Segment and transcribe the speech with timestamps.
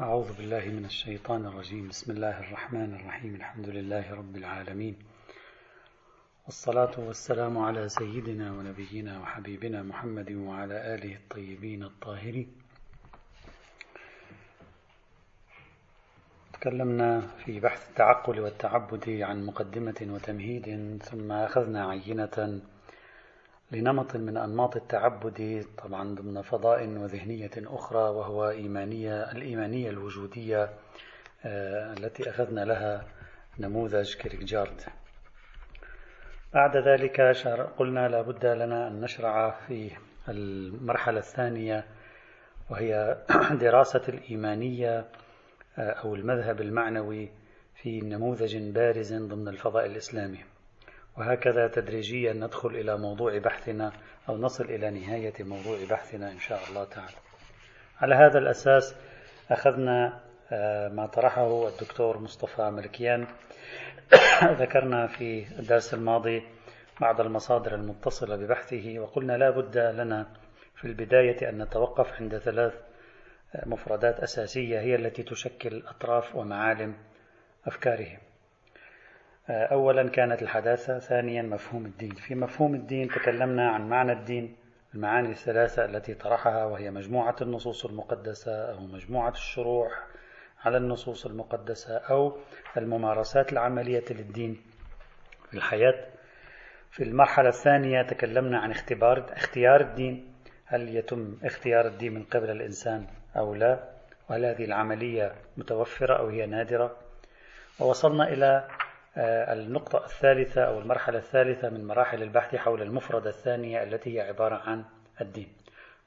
[0.00, 1.88] أعوذ بالله من الشيطان الرجيم.
[1.88, 3.34] بسم الله الرحمن الرحيم.
[3.34, 4.96] الحمد لله رب العالمين.
[6.46, 12.48] والصلاة والسلام على سيدنا ونبينا وحبيبنا محمد وعلى آله الطيبين الطاهرين.
[16.52, 22.60] تكلمنا في بحث التعقل والتعبد عن مقدمة وتمهيد ثم أخذنا عينة
[23.72, 30.70] لنمط من أنماط التعبد طبعا ضمن فضاء وذهنية أخرى وهو إيمانية الإيمانية الوجودية
[31.44, 33.04] آه، التي أخذنا لها
[33.58, 34.80] نموذج كيركجارد.
[36.54, 37.20] بعد ذلك
[37.78, 39.90] قلنا لابد لنا أن نشرع في
[40.28, 41.84] المرحلة الثانية
[42.70, 43.18] وهي
[43.60, 45.04] دراسة الإيمانية
[45.78, 47.30] آه، أو المذهب المعنوي
[47.74, 50.51] في نموذج بارز ضمن الفضاء الإسلامي.
[51.18, 53.92] وهكذا تدريجيا ندخل إلى موضوع بحثنا
[54.28, 57.16] أو نصل إلى نهاية موضوع بحثنا إن شاء الله تعالى.
[58.00, 58.94] على هذا الأساس
[59.50, 60.20] أخذنا
[60.52, 63.26] آه، ما طرحه الدكتور مصطفى ملكيان.
[64.60, 66.42] ذكرنا في الدرس الماضي
[67.00, 70.26] بعض المصادر المتصلة ببحثه وقلنا لا بد لنا
[70.76, 72.74] في البداية أن نتوقف عند ثلاث
[73.66, 76.94] مفردات أساسية هي التي تشكل أطراف ومعالم
[77.66, 78.18] أفكاره
[79.50, 82.14] أولا كانت الحداثة ثانيا مفهوم الدين.
[82.14, 84.56] في مفهوم الدين تكلمنا عن معنى الدين
[84.94, 90.06] المعاني الثلاثة التي طرحها وهي مجموعة النصوص المقدسة أو مجموعة الشروح
[90.64, 92.36] على النصوص المقدسة أو
[92.76, 94.60] الممارسات العملية للدين.
[95.50, 96.04] في الحياة
[96.90, 100.32] في المرحلة الثانية تكلمنا عن اختبار اختيار الدين.
[100.66, 103.88] هل يتم اختيار الدين من قبل الإنسان أو لا؟
[104.30, 106.96] وهل هذه العملية متوفرة أو هي نادرة؟
[107.80, 108.81] ووصلنا إلى آه،
[109.16, 114.84] النقطة الثالثة أو المرحلة الثالثة من مراحل البحث حول المفردة الثانية التي هي عبارة عن
[115.20, 115.48] الدين.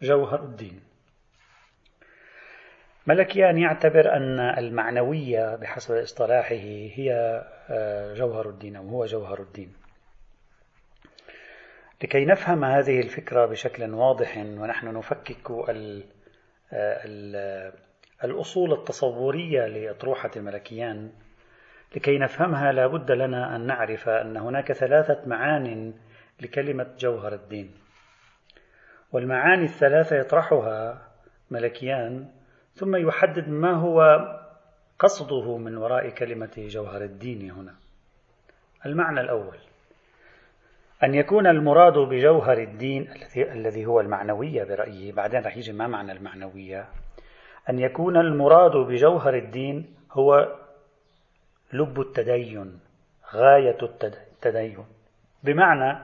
[0.01, 0.81] جوهر الدين.
[3.07, 7.11] ملكيان يعتبر أن المعنوية بحسب اصطلاحه هي
[7.69, 9.73] آه، جوهر الدين أو هو جوهر الدين.
[12.03, 15.51] لكي نفهم هذه الفكرة بشكل واضح ونحن نفكك
[16.73, 17.73] آه،
[18.23, 21.11] الأصول التصورية لأطروحة ملكيان
[21.95, 25.93] لكي نفهمها لا بد لنا أن نعرف أن هناك ثلاثة معان
[26.41, 27.71] لكلمة جوهر الدين.
[29.11, 31.01] والمعاني الثلاثة يطرحها
[31.51, 32.29] ملكيان
[32.73, 34.19] ثم يحدد ما هو
[34.99, 37.75] قصده من وراء كلمة جوهر الدين هنا.
[38.85, 39.57] المعنى الأول
[41.03, 46.11] أن يكون المراد بجوهر الدين الذي الذي هو المعنوية برأيي بعدين رح يجي ما معنى
[46.11, 46.87] المعنوية.
[47.69, 50.55] أن يكون المراد بجوهر الدين هو
[51.73, 52.79] لب التدين
[53.33, 54.85] غاية التدين.
[55.43, 55.99] بمعنى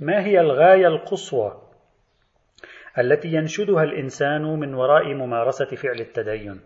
[0.00, 1.62] ما هي الغاية القصوى
[2.98, 6.60] التي ينشدها الإنسان من وراء ممارسة فعل التدين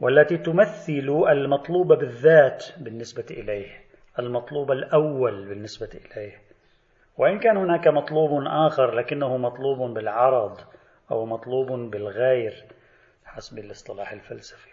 [0.00, 3.80] والتي تمثل المطلوب بالذات بالنسبة إليه
[4.18, 6.38] المطلوب الأول بالنسبة إليه.
[7.16, 10.60] وإن كان هناك مطلوب آخر لكنه مطلوب بالعرض
[11.10, 12.64] أو مطلوب بالغير
[13.24, 14.69] حسب الاصطلاح الفلسفي.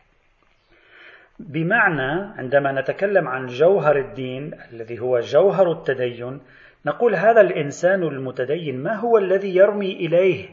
[1.39, 6.41] بمعنى عندما نتكلم عن جوهر الدين الذي هو جوهر التدين
[6.85, 10.49] نقول هذا الإنسان المتدين ما هو الذي يرمي إليه؟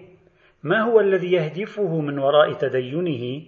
[0.63, 3.47] ما هو الذي يهدفه من وراء تدينه؟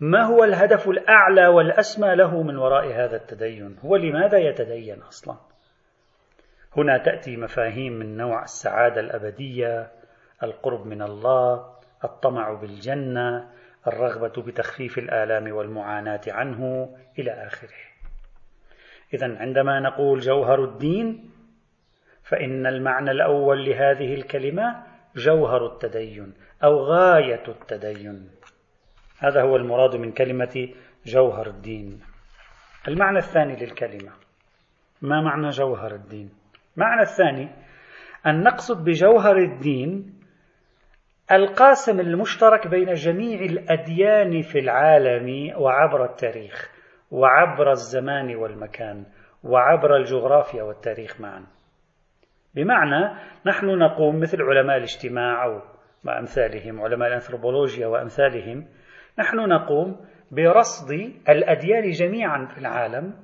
[0.00, 5.36] ما هو الهدف الأعلى والأسمى له من وراء هذا التدين؟ هو لماذا يتدين أصلا؟
[6.76, 9.90] هنا تأتي مفاهيم من نوع السعادة الأبدية
[10.42, 11.66] القرب من الله
[12.04, 13.48] الطمع بالجنة
[13.86, 16.88] الرغبة بتخفيف الآلام والمعاناة عنه
[17.18, 17.78] إلى آخره.
[19.14, 21.30] إذا عندما نقول جوهر الدين
[22.22, 24.82] فإن المعنى الأول لهذه الكلمة
[25.16, 26.34] جوهر التدين
[26.64, 28.30] أو غاية التدين.
[29.18, 30.68] هذا هو المراد من كلمة
[31.06, 32.00] جوهر الدين.
[32.88, 34.12] المعنى الثاني للكلمة
[35.02, 36.30] ما معنى جوهر الدين؟
[36.76, 37.48] المعنى الثاني
[38.26, 40.21] أن نقصد بجوهر الدين
[41.32, 46.70] القاسم المشترك بين جميع الأديان في العالم وعبر التاريخ
[47.10, 49.04] وعبر الزمان والمكان
[49.44, 51.46] وعبر الجغرافيا والتاريخ معا.
[52.54, 55.62] بمعنى نحن نقوم مثل علماء الاجتماع
[56.04, 58.66] وأمثالهم علماء الأنثروبولوجيا وأمثالهم
[59.18, 59.96] نحن نقوم
[60.30, 60.90] برصد
[61.28, 63.14] الأديان جميعا في العالم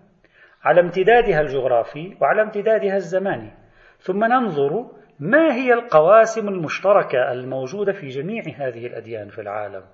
[0.63, 3.53] على امتدادها الجغرافي وعلى امتدادها الزماني.
[3.99, 9.85] ثم ننظر ما هي القواسم المشتركة الموجودة في جميع هذه الأديان في العالم؟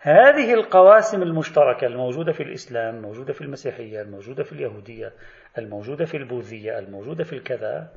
[0.00, 5.12] هذه القواسم المشتركة الموجودة في الإسلام، الموجودة في المسيحية، الموجودة في اليهودية،
[5.58, 7.88] الموجودة في البوذية، الموجودة في الكذا،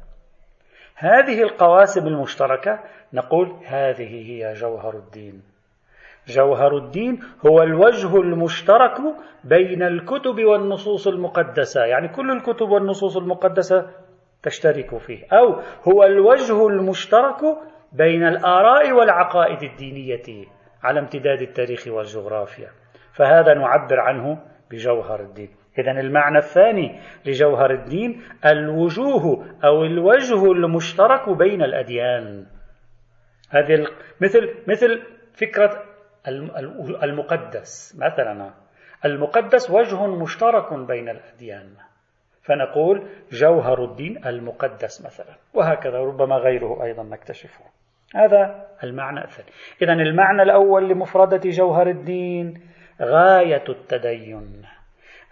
[0.95, 2.79] هذه القواسم المشتركة
[3.13, 5.41] نقول هذه هي جوهر الدين.
[6.27, 8.97] جوهر الدين هو الوجه المشترك
[9.43, 13.89] بين الكتب والنصوص المقدسة يعني كل الكتب والنصوص المقدسة
[14.43, 15.25] تشترك فيه.
[15.33, 17.41] أو هو الوجه المشترك
[17.91, 20.45] بين الآراء والعقائد الدينية
[20.83, 22.69] على امتداد التاريخ والجغرافيا.
[23.13, 24.39] فهذا نعبر عنه
[24.71, 25.49] بجوهر الدين.
[25.79, 32.45] إذا المعنى الثاني لجوهر الدين الوجوه أو الوجه المشترك بين الأديان.
[33.49, 33.87] هذه
[34.21, 35.01] مثل مثل
[35.33, 35.83] فكرة
[37.03, 38.53] المقدس مثلا.
[39.05, 41.69] المقدس وجه مشترك بين الأديان.
[42.43, 47.65] فنقول جوهر الدين المقدس مثلا وهكذا ربما غيره أيضا نكتشفه.
[48.15, 49.49] هذا المعنى الثاني.
[49.81, 52.61] إذا المعنى الأول لمفردة جوهر الدين
[53.01, 54.61] غاية التدين.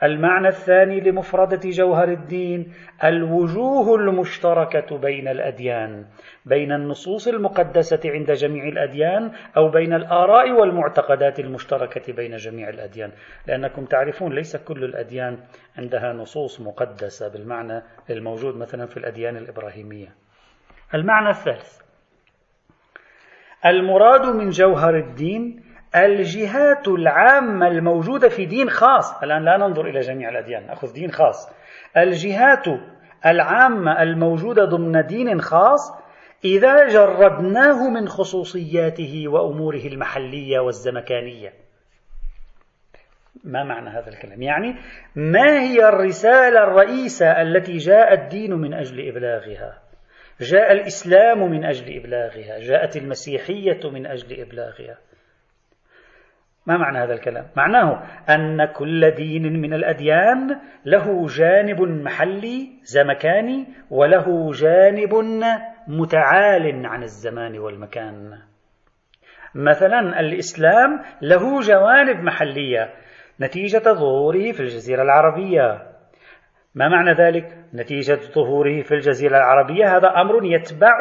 [0.03, 2.73] المعنى الثاني لمفردة جوهر الدين
[3.03, 6.05] الوجوه المشتركة بين الأديان
[6.45, 13.11] بين النصوص المقدسة عند جميع الأديان أو بين الآراء والمعتقدات المشتركة بين جميع الأديان.
[13.47, 15.37] لأنكم تعرفون ليس كل الأديان
[15.77, 20.15] عندها نصوص مقدسة بالمعنى الموجود مثلا في الأديان الإبراهيمية.
[20.93, 21.81] المعنى الثالث
[23.65, 30.29] المراد من جوهر الدين الجهات العامة الموجودة في دين خاص الآن لا ننظر إلى جميع
[30.29, 31.49] الأديان نأخذ دين خاص
[31.97, 32.65] الجهات
[33.25, 35.99] العامة الموجودة ضمن دين خاص
[36.45, 41.53] إذا جردناه من خصوصياته وأموره المحلية والزمكانية
[43.43, 44.75] ما معنى هذا الكلام؟ يعني
[45.15, 49.81] ما هي الرسالة الرئيسة التي جاء الدين من أجل إبلاغها؟
[50.41, 54.97] جاء الإسلام من أجل إبلاغها، جاءت المسيحية من أجل إبلاغها.
[56.69, 64.51] ما معنى هذا الكلام؟ معناه أن كل دين من الأديان له جانب محلي زمكاني وله
[64.51, 65.13] جانب
[65.87, 68.37] متعال عن الزمان والمكان.
[69.55, 72.93] مثلا الإسلام له جوانب محلية
[73.41, 75.88] نتيجة ظهوره في الجزيرة العربية
[76.79, 79.97] ما معنى ذلك؟ نتيجة ظهوره في الجزيرة العربية.
[79.97, 80.99] هذا أمر يتبع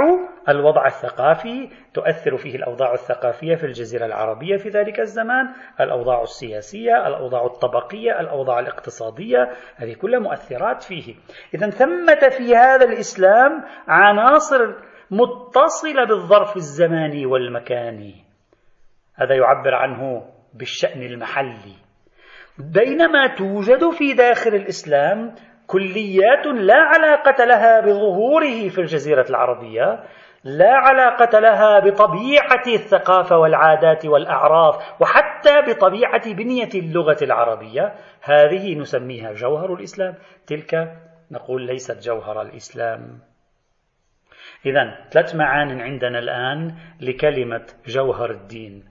[0.49, 5.49] الوضع الثقافي تؤثر فيه الأوضاع الثقافية في الجزيرة العربية في ذلك الزمان.
[5.81, 11.15] الأوضاع السياسية الأوضاع الطبقية الأوضاع الاقتصادية هذه كلها مؤثرات فيه.
[11.55, 14.75] إذا ثمة في هذا الإسلام عناصر
[15.11, 18.15] متصلة بالظرف الزماني والمكاني.
[19.15, 21.89] هذا يعبر عنه بالشأن المحلي.
[22.59, 25.35] بينما توجد في داخل الإسلام
[25.69, 30.05] كليات لا علاقة لها بظهوره في الجزيرة العربية
[30.45, 37.95] لا علاقة لها بطبيعة الثقافة والعادات والأعراف وحتى بطبيعة بنية اللغة العربية.
[38.23, 40.15] هذه نسميها جوهر الإسلام.
[40.47, 40.97] تلك
[41.31, 43.19] نقول ليست جوهر الإسلام.
[44.67, 48.85] إذا ثلاث معان عندنا الآن لكلمة جوهر الدين.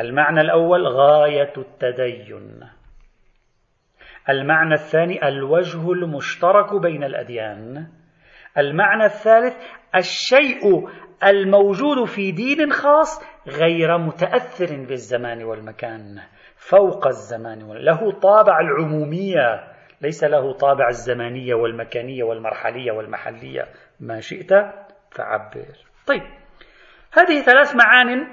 [0.00, 2.60] المعنى الأول غاية التدين.
[4.28, 7.86] المعنى الثاني الوجه المشترك بين الأديان.
[8.58, 9.56] المعنى الثالث
[9.96, 10.88] الشيء
[11.24, 16.20] الموجود في دين خاص غير متأثر بالزمان والمكان
[16.56, 19.64] فوق الزمان له طابع العمومية
[20.02, 23.64] ليس له طابع الزمانية والمكانية والمرحلية والمحلية.
[24.00, 24.50] ما شئت
[25.10, 25.66] فعبر.
[26.06, 26.22] طيب
[27.12, 28.26] هذه ثلاث معان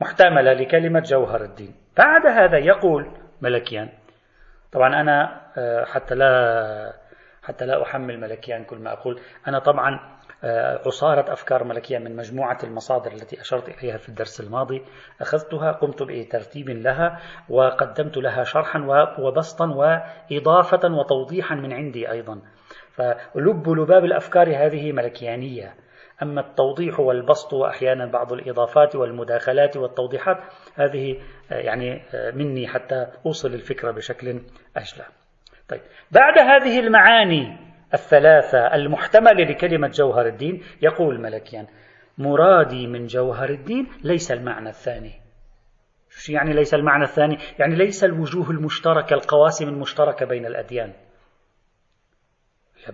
[0.00, 1.74] محتملة لكلمة جوهر الدين.
[1.98, 3.06] بعد هذا يقول
[3.42, 3.88] ملكيان
[4.72, 6.92] طبعا أنا آه، حتى لا
[7.42, 9.20] حتى لا أحمل ملكيان كل ما أقول.
[9.48, 10.00] أنا طبعا
[10.44, 14.82] آه، عصارة أفكار ملكيان من مجموعة المصادر التي أشرت إليها في الدرس الماضي.
[15.20, 18.78] أخذتها قمت بترتيب لها وقدمت لها شرحا
[19.18, 22.40] وبسطا وإضافة وتوضيحا من عندي أيضا.
[22.90, 25.74] فلب لباب الأفكار هذه ملكيانية.
[26.22, 30.38] أما التوضيح والبسط وأحيانا بعض الإضافات والمداخلات والتوضيحات
[30.74, 31.20] هذه آه،
[31.60, 34.40] يعني آه، مني حتى أوصل الفكرة بشكل
[34.76, 35.04] أجلى
[35.68, 35.80] طيب.
[36.10, 37.56] بعد هذه المعاني
[37.94, 41.66] الثلاثة المحتملة لكلمة جوهر الدين يقول ملكيان
[42.18, 45.12] مرادي من جوهر الدين ليس المعنى الثاني.
[46.10, 50.92] شو يعني ليس المعنى الثاني؟ يعني ليس الوجوه المشتركة القواسم المشتركة بين الأديان.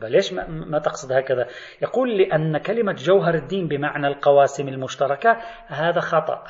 [0.03, 1.47] ليش ما, ما تقصد هكذا؟
[1.83, 5.31] يقول لأن كلمة جوهر الدين بمعنى القواسم المشتركة
[5.67, 6.45] هذا خطأ.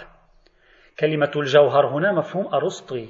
[1.01, 3.09] كلمة الجوهر هنا مفهوم أرسطي.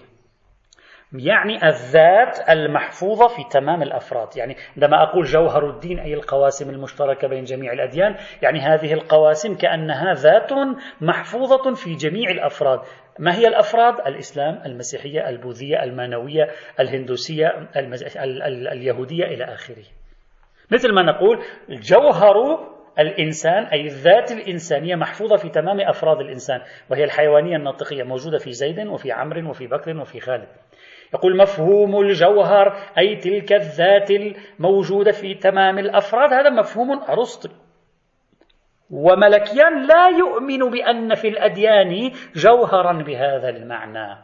[1.13, 4.37] يعني الذات المحفوظة في تمام الأفراد.
[4.37, 10.15] يعني عندما أقول جوهر الدين أي القواسم المشتركة بين جميع الأديان يعني هذه القواسم كأنها
[10.15, 10.53] ذات
[11.01, 12.81] محفوظة في جميع الأفراد.
[13.19, 16.49] ما هي الأفراد؟ الإسلام المسيحية البوذية المانوية
[16.81, 18.03] الهندوسية المز...
[18.03, 18.43] ال...
[18.43, 18.69] ال...
[18.69, 19.85] اليهودية إلى آخره.
[20.73, 21.39] مثل ما نقول
[21.71, 22.59] جوهر
[22.99, 28.87] الإنسان أي الذات الإنسانية محفوظة في تمام أفراد الإنسان وهي الحيوانية الناطقية موجودة في زيد
[28.87, 30.49] وفي عمرو وفي بكر وفي خالد.
[31.15, 37.49] يقول مفهوم الجوهر أي تلك الذات الموجودة في تمام الأفراد هذا مفهوم أرسطي
[38.91, 44.17] وملكيان لا يؤمن بأن في الأديان جوهرا بهذا المعنى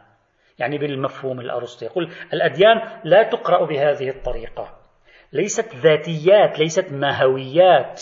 [0.59, 4.67] يعني بالمفهوم الأرسطي يقول الأديان لا تقرأ بهذه الطريقة
[5.33, 8.01] ليست ذاتيات ليست ماهويات.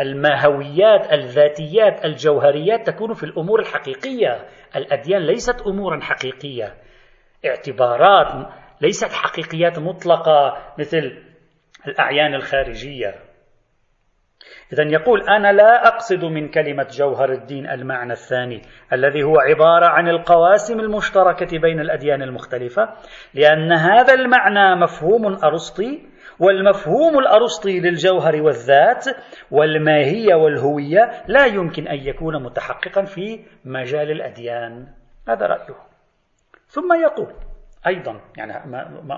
[0.00, 4.46] الماهويات الذاتيات الجوهريات تكون في الأمور الحقيقية.
[4.76, 6.74] الأديان ليست أمورا حقيقية.
[7.46, 11.22] اعتبارات ليست حقيقيات مطلقة مثل
[11.86, 13.14] الأعيان الخارجية.
[14.72, 20.08] إذا يقول أنا لا أقصد من كلمة جوهر الدين المعنى الثاني الذي هو عبارة عن
[20.08, 22.88] القواسم المشتركة بين الأديان المختلفة
[23.34, 29.04] لأن هذا المعنى مفهوم أرسطي والمفهوم الأرسطي للجوهر والذات
[29.50, 34.86] والماهية والهوية لا يمكن أن يكون متحققا في مجال الأديان.
[35.28, 35.76] هذا رأيه.
[36.66, 37.32] ثم يقول
[37.86, 38.70] أيضا يعني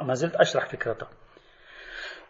[0.07, 1.07] ما زلت أشرح فكرته.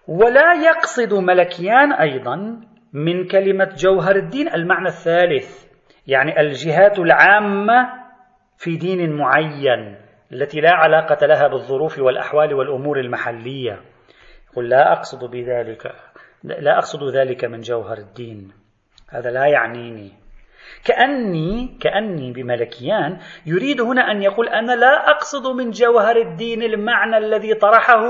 [0.08, 2.60] ولا يقصد ملكيان أيضا
[2.92, 5.66] من كلمة جوهر الدين المعنى الثالث
[6.06, 8.06] يعني الجهات العامة
[8.58, 9.96] في دين معين
[10.32, 13.80] التي لا علاقة لها بالظروف والأحوال والأمور المحلية.
[14.56, 15.94] يقول لا أقصد بذلك
[16.44, 18.52] لا أقصد ذلك من جوهر الدين.
[19.08, 20.12] هذا لا يعنيني.
[20.84, 27.54] كأني كأني بملكيان يريد هنا أن يقول أنا لا أقصد من جوهر الدين المعنى الذي
[27.54, 28.02] طرحه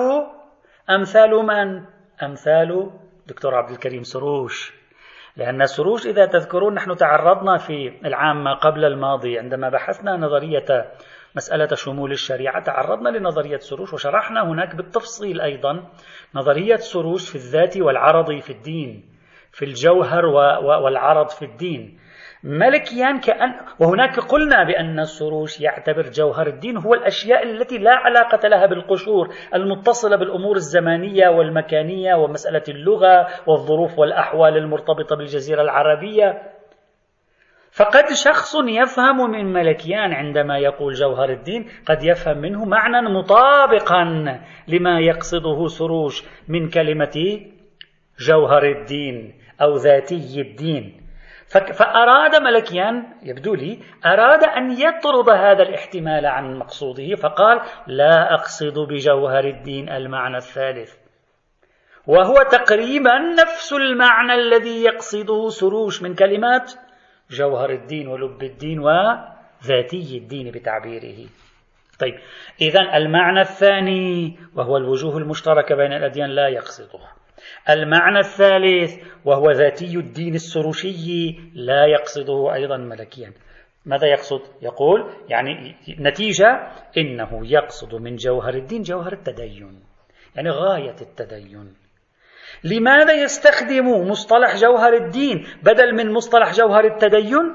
[0.90, 1.82] أمثال من؟
[2.22, 2.90] أمثال
[3.26, 4.72] دكتور عبد الكريم سروش.
[5.36, 10.92] لأن سروش إذا تذكرون نحن تعرضنا في العامة قبل الماضي عندما بحثنا نظرية
[11.36, 12.62] مسألة شمول الشريعة.
[12.62, 15.84] تعرضنا لنظرية سروش وشرحنا هناك بالتفصيل أيضا
[16.34, 19.04] نظرية سروش في الذات والعرض في الدين
[19.52, 20.26] في الجوهر
[20.84, 21.98] والعرض في الدين.
[22.44, 28.66] ملكيان كأن وهناك قلنا بأن السروش يعتبر جوهر الدين هو الأشياء التي لا علاقة لها
[28.66, 36.42] بالقشور المتصلة بالأمور الزمانية والمكانية ومسألة اللغة والظروف والأحوال المرتبطة بالجزيرة العربية.
[37.76, 44.04] فقد شخص يفهم من ملكيان عندما يقول جوهر الدين قد يفهم منه معنى مطابقا
[44.68, 47.40] لما يقصده سروش من كلمة
[48.18, 51.02] جوهر الدين أو ذاتي الدين.
[51.78, 59.44] فأراد ملكيان يبدو لي أراد أن يطرد هذا الاحتمال عن مقصوده فقال لا أقصد بجوهر
[59.44, 60.94] الدين المعنى الثالث.
[62.06, 66.72] وهو تقريبا نفس المعنى الذي يقصده سروش من كلمات
[67.30, 71.28] جوهر الدين ولب الدين وذاتي الدين بتعبيره.
[72.00, 72.14] طيب
[72.60, 77.12] إذا المعنى الثاني وهو الوجوه المشتركة بين الأديان لا يقصدها.
[77.70, 83.32] المعنى الثالث وهو ذاتي الدين السروشي لا يقصده أيضا ملكيا.
[83.86, 86.46] ماذا يقصد؟ يقول يعني نتيجة
[86.96, 89.82] إنه يقصد من جوهر الدين جوهر التدين
[90.36, 91.85] يعني غاية التدين.
[92.64, 97.54] لماذا يستخدم مصطلح جوهر الدين بدل من مصطلح جوهر التدين؟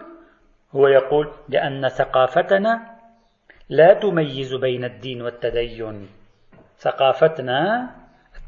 [0.76, 2.92] هو يقول لأن ثقافتنا
[3.70, 6.10] لا تميز بين الدين والتدين
[6.78, 7.90] ثقافتنا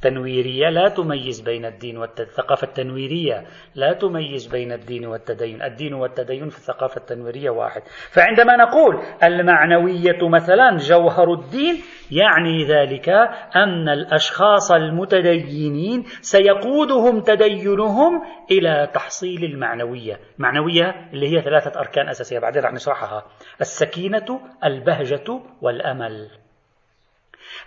[0.05, 3.43] التنويرية لا تميز بين الدين والتدين الثقافة التنويرية
[3.75, 5.61] لا تميز بين الدين والتدين.
[5.61, 7.81] الدين والتدين في الثقافة التنويرية واحد.
[8.11, 11.75] فعندما نقول المعنوية مثلا جوهر الدين
[12.11, 13.09] يعني ذلك
[13.55, 20.19] أن الأشخاص المتدينين سيقودهم تدينهم إلى تحصيل المعنوية.
[20.37, 23.25] معنوية اللي هي ثلاثة أركان أساسية بعدين رح نشرحها.
[23.61, 26.43] السكينة البهجة والأمل.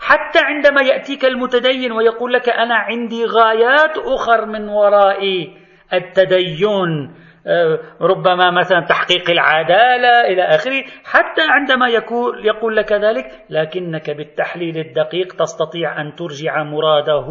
[0.00, 5.48] حتى عندما يأتيك المتدين ويقول لك أنا عندي غايات أخر من وراء
[5.92, 7.14] التدين
[7.48, 14.78] آه، ربما مثلا تحقيق العدالة إلى آخره حتى عندما يقول, يقول لك ذلك لكنك بالتحليل
[14.78, 17.26] الدقيق تستطيع أن ترجع مراده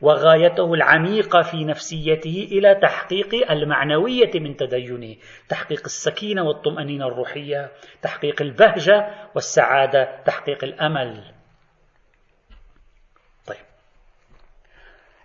[0.00, 5.14] وغايته العميقة في نفسيته إلى تحقيق المعنوية من تدينه
[5.48, 7.70] تحقيق السكينة والطمأنينة الروحية
[8.02, 11.37] تحقيق البهجة والسعادة تحقيق الأمل.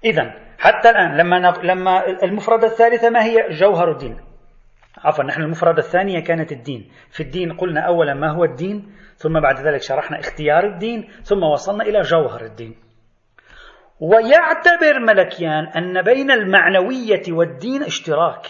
[0.06, 4.18] إذا حتى الآن لما لما المفردة الثالثة ما هي؟ جوهر الدين.
[4.98, 6.92] عفوا نحن المفردة الثانية كانت الدين.
[7.12, 11.84] في الدين قلنا أولا ما هو الدين ثم بعد ذلك شرحنا اختيار الدين ثم وصلنا
[11.84, 12.76] إلى جوهر الدين.
[14.00, 18.46] ويعتبر ملكيان أن بين المعنوية والدين اشتراك.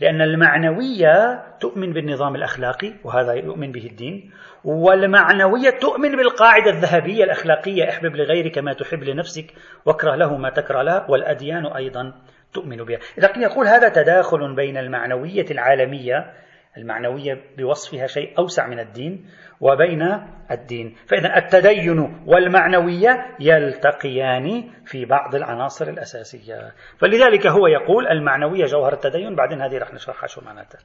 [0.00, 4.30] لأن المعنوية تؤمن بالنظام الأخلاقي وهذا يؤمن به الدين.
[4.64, 9.46] والمعنوية تؤمن بالقاعدة الذهبية الأخلاقية احبب لغيرك ما تحب لنفسك
[9.86, 12.12] واكره له ما تكره له والأديان أيضا
[12.52, 12.98] تؤمن بها.
[13.18, 16.32] إذا يقول هذا تداخل بين المعنوية العالمية
[16.78, 19.26] المعنوية بوصفها شيء أوسع من الدين
[19.60, 20.02] وبين
[20.50, 20.96] الدين.
[21.06, 26.72] فإذا التدين والمعنوية يلتقيان في بعض العناصر الأساسية.
[26.98, 30.80] فلذلك هو يقول المعنوية جوهر التدين بعدين هذه رح نشرحها شو معناتها.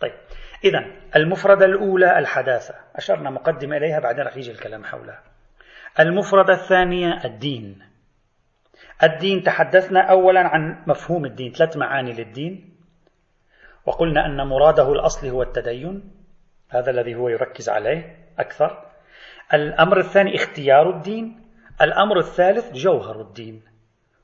[0.00, 0.12] طيب
[0.64, 0.78] إذا
[1.16, 5.22] المفردة الأولى الحداثة أشرنا مقدمة إليها بعدين رح يجي الكلام حولها.
[6.00, 7.78] المفردة الثانية الدين.
[9.02, 12.75] الدين تحدثنا أولا عن مفهوم الدين ثلاث معاني للدين.
[13.86, 16.12] وقلنا أن مراده الأصلي هو التدين
[16.70, 18.82] هذا الذي هو يركز عليه أكثر.
[19.54, 21.40] الأمر الثاني اختيار الدين
[21.82, 23.62] الأمر الثالث جوهر الدين.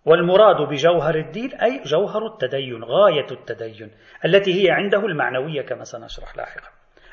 [0.04, 3.90] والمراد بجوهر الدين أي جوهر التدين غاية التدين
[4.24, 6.68] التي هي عنده المعنوية كما سنشرح لاحقا.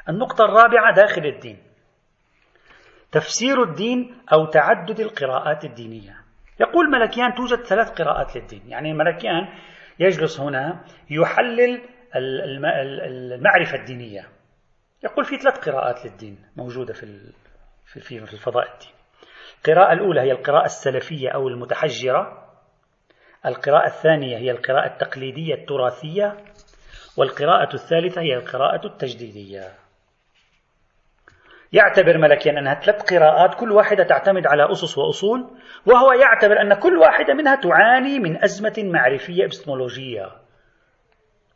[0.09, 1.57] النقطة الرابعة داخل الدين.
[3.11, 6.15] تفسير الدين أو تعدد القراءات الدينية.
[6.59, 8.61] يقول ملكيان توجد ثلاث قراءات للدين.
[8.67, 9.47] يعني ملكيان
[9.99, 11.81] يجلس هنا يحلل
[12.15, 14.29] المعرفة الدينية.
[15.03, 17.31] يقول في ثلاث قراءات للدين موجودة في
[17.85, 18.99] في في الفضاء الديني
[19.59, 22.45] القراءة الأولى هي القراءة السلفية أو المتحجرة.
[23.45, 26.37] القراءة الثانية هي القراءة التقليدية التراثية.
[27.17, 29.73] والقراءة الثالثة هي القراءة التجديدية.
[31.73, 35.47] يعتبر ملكيا أنها ثلاث قراءات كل واحدة تعتمد على أسس وأصول
[35.85, 40.31] وهو يعتبر أن كل واحدة منها تعاني من أزمة معرفية إبستمولوجية.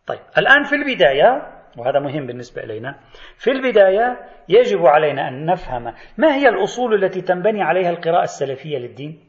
[0.08, 3.00] طيب الآن في البداية وهذا مهم بالنسبة إلينا
[3.38, 4.20] في البداية
[4.50, 9.20] يجب علينا أن نفهم ما هي الأصول التي تنبني عليها القراءة السلفية للدين؟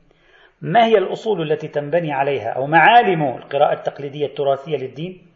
[0.61, 5.27] ما هي الأصول التي تنبني عليها أو معالم القراءة التقليدية التراثية للدين؟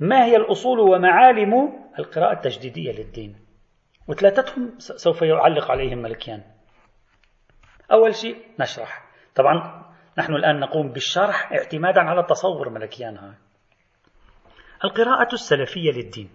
[0.00, 3.36] ما هي الأصول ومعالم القراءة التجديدية للدين؟
[4.08, 6.42] وثلاثتهم سوف يعلق عليهم ملكيان.
[7.92, 9.06] أول شيء نشرح.
[9.34, 9.84] طبعا
[10.18, 13.45] نحن الآن نقوم بالشرح اعتمادا على تصور ملكيان هاي
[14.84, 16.30] القراءة السلفية للدين.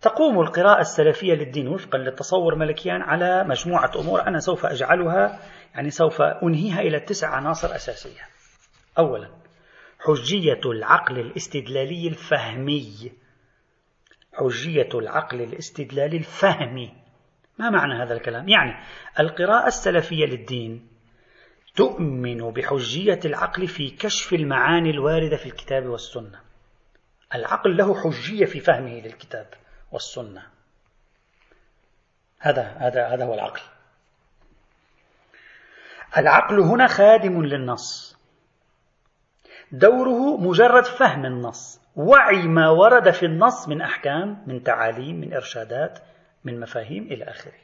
[0.00, 5.40] تقوم القراءة السلفية للدين وفقا للتصور ملكيان على مجموعة أمور أنا سوف أجعلها
[5.74, 8.20] يعني سوف أنهيها إلى تسع عناصر أساسية.
[8.98, 9.28] أولا
[10.00, 13.12] حجية العقل الاستدلالي الفهمي.
[14.32, 16.92] حجية العقل الاستدلالي الفهمي.
[17.58, 18.84] ما معنى هذا الكلام؟ يعني
[19.20, 20.88] القراءة السلفية للدين
[21.76, 26.47] تؤمن بحجية العقل في كشف المعاني الواردة في الكتاب والسنة.
[27.34, 29.46] العقل له حجية في فهمه للكتاب
[29.92, 30.46] والسنة.
[32.38, 33.60] هذا هذا هذا هو العقل.
[36.16, 38.16] العقل هنا خادم للنص.
[39.72, 41.80] دوره مجرد فهم النص.
[41.96, 45.98] وعي ما ورد في النص من أحكام من تعاليم من إرشادات
[46.44, 47.58] من مفاهيم إلى آخره.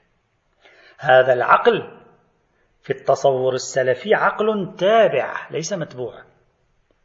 [0.98, 2.00] هذا العقل
[2.82, 6.23] في التصور السلفي عقل تابع ليس متبوع.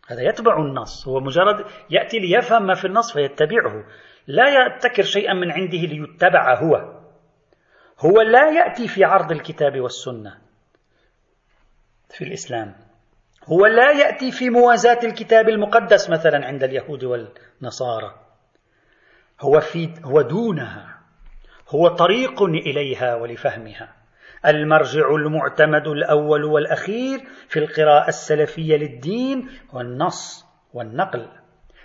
[0.09, 3.85] هذا يتبع النص هو مجرد يأتي ليفهم ما في النص فيتبعه.
[4.27, 6.99] لا يبتكر شيئا من عنده ليتبع هو.
[7.99, 10.37] هو لا يأتي في عرض الكتاب والسنة
[12.09, 12.75] في الإسلام.
[13.45, 18.15] هو لا يأتي في موازاة الكتاب المقدس مثلا عند اليهود والنصارى.
[19.41, 20.99] هو في هو دونها.
[21.69, 23.98] هو طريق إليها ولفهمها.
[24.45, 31.27] المرجع المعتمد الأول والأخير في القراءة السلفية للدين هو النص والنقل.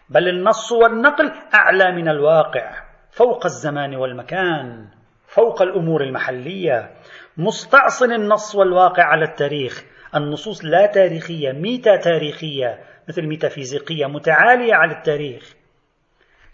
[0.08, 4.88] بل النص والنقل أعلى من الواقع فوق الزمان والمكان
[5.26, 6.90] فوق الأمور المحلية.
[7.36, 9.84] مستعصن النص والواقع على التاريخ.
[10.14, 12.78] النصوص لا تاريخية ميتا تاريخية
[13.08, 15.54] مثل ميتافيزيقيه متعالية على التاريخ.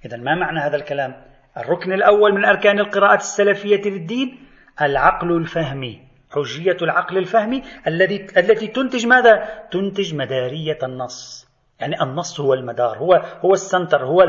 [0.05, 4.50] اذا ما معنى هذا الكلام؟ الركن الأول من أركان القراءة السلفية للدين
[4.83, 11.51] العقل الفهمي حجية العقل الفهمي الذي التي تنتج ماذا؟ تنتج مدارية النص.
[11.81, 14.21] يعني النص هو المدار هو هو السنتر هو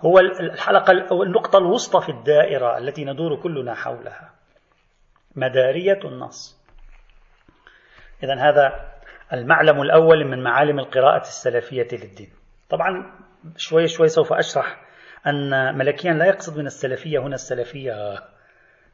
[0.00, 4.30] هو الحلقة أو النقطة الوسطى في الدائرة التي ندور كلنا حولها.
[5.36, 6.64] مدارية النص.
[8.22, 8.92] اذا هذا
[9.32, 12.30] المعلم الأول من معالم القراءة السلفية للدين.
[12.68, 13.12] طبعا
[13.56, 14.80] شوي شوي سوف أشرح
[15.26, 18.18] أن ملكيان لا يقصد من السلفية هنا السلفية.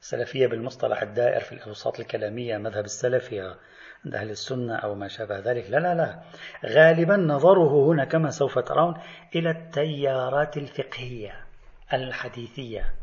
[0.01, 3.57] السلفية بالمصطلح الدائر في الأوساط الكلامية مذهب السلفية
[4.05, 5.71] عند أهل السنة أو ما شابه ذلك.
[5.71, 6.21] لا لا لا.
[6.67, 8.95] غالبا نظره هنا كما سوف ترون
[9.35, 11.47] إلى التيارات الفقهية
[11.93, 12.95] الحديثية.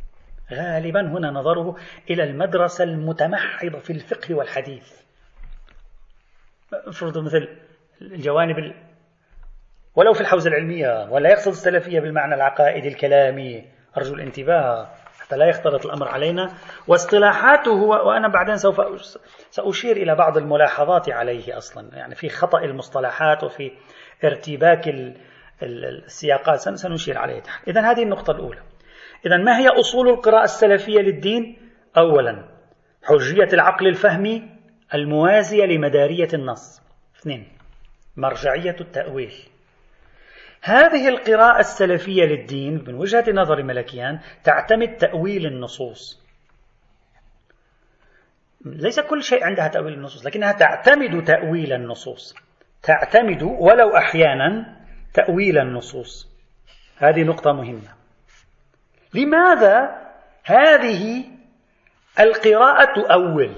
[0.51, 1.75] غالبا هنا نظره
[2.09, 4.93] إلى المدرسة المتمحضة في الفقه والحديث.
[6.73, 7.47] افرضوا مثل
[8.01, 8.73] الجوانب
[9.95, 13.65] ولو في الحوزة العلمية ولا يقصد السلفية بالمعنى العقائدي الكلامي
[13.97, 14.89] أرجو الانتباه.
[15.27, 16.53] حتى لا يختلط الأمر علينا.
[16.87, 18.81] واصطلاحاته وأنا بعدين سوف
[19.49, 21.95] سأشير إلى بعض الملاحظات عليه أصلا.
[21.97, 23.71] يعني في خطأ المصطلحات وفي
[24.23, 24.83] ارتباك
[25.63, 26.59] السياقات.
[26.59, 27.67] سنشير عليه تحت.
[27.67, 28.61] إذا هذه النقطة الأولى.
[29.25, 31.57] إذا ما هي أصول القراءة السلفية للدين؟
[31.97, 32.45] أولا
[33.03, 34.43] حجية العقل الفهمي
[34.93, 36.81] الموازية لمدارية النص.
[37.19, 37.47] اثنين
[38.17, 39.33] مرجعية التأويل.
[40.67, 46.23] هذه القراءة السلفية للدين من وجهة نظر ملكيان تعتمد تأويل النصوص.
[48.65, 52.35] ليس كل شيء عندها تأويل النصوص لكنها تعتمد تأويل النصوص.
[52.83, 54.77] تعتمد ولو أحيانا
[55.13, 56.29] تأويل النصوص.
[56.97, 57.95] هذه نقطة مهمة.
[59.13, 60.07] لماذا
[60.43, 61.25] هذه
[62.19, 63.55] القراءة تؤول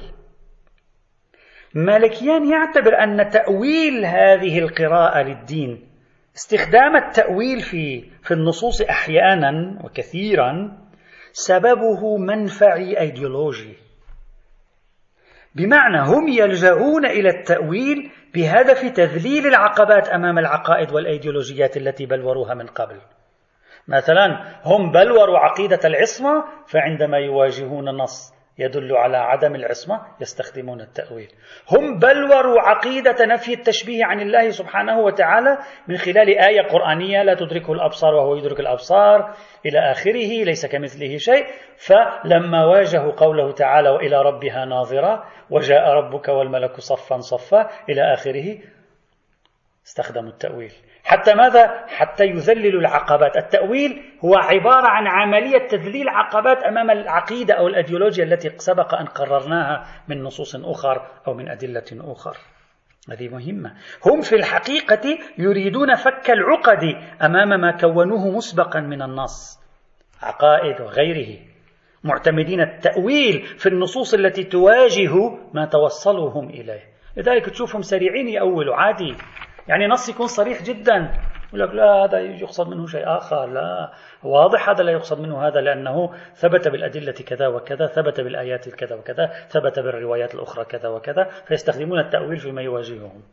[1.73, 5.88] مالكيان يعتبر أن تأويل هذه القراءة للدين
[6.39, 10.77] استخدام التأويل في في النصوص أحيانا وكثيرا
[11.31, 13.77] سببه منفعي أيديولوجي.
[15.55, 23.01] بمعنى هم يلجؤون إلى التأويل بهدف تذليل العقبات أمام العقائد والأيديولوجيات التي بلوروها من قبل.
[23.87, 24.25] مثلا
[24.65, 31.31] هم بلوروا عقيدة العصمة فعندما يواجهون نص يدل على عدم العصمة يستخدمون التأويل.
[31.71, 37.73] هم بلوروا عقيدة نفي التشبيه عن الله سبحانه وتعالى من خلال آية قرآنية لا تدركه
[37.73, 39.33] الأبصار وهو يدرك الأبصار
[39.65, 41.45] إلى آخره ليس كمثله شيء.
[41.87, 48.57] فلما واجهوا قوله تعالى وإلى ربها ناظرة وجاء ربك والملك صفا صفا إلى آخره
[49.85, 50.73] استخدموا التأويل.
[51.09, 53.37] حتى ماذا؟ حتى يذللوا العقبات.
[53.37, 59.85] التأويل هو عبارة عن عملية تذليل عقبات أمام العقيدة أو الأيديولوجيا التي سبق أن قررناها
[60.07, 62.37] من نصوص أخر أو من أدلة أخر.
[63.11, 63.73] هذه مهمة.
[64.05, 66.83] هم في الحقيقة يريدون فك العقد
[67.21, 69.59] أمام ما كونوه مسبقا من النص
[70.21, 71.39] عقائد وغيره.
[72.03, 75.13] معتمدين التأويل في النصوص التي تواجه
[75.53, 76.83] ما توصلوا هم إليه.
[77.17, 78.75] لذلك تشوفهم سريعين يأولوا.
[78.75, 79.15] عادي.
[79.69, 81.11] يعني نص يكون صريح جدا.
[81.47, 83.45] يقول لك لا هذا يقصد منه شيء آخر.
[83.45, 83.91] لا
[84.23, 89.25] واضح هذا لا يقصد منه هذا لأنه ثبت بالأدلة كذا وكذا ثبت بالآيات كذا وكذا
[89.47, 93.23] ثبت بالروايات الأخرى كذا وكذا فيستخدمون التأويل فيما يواجههم.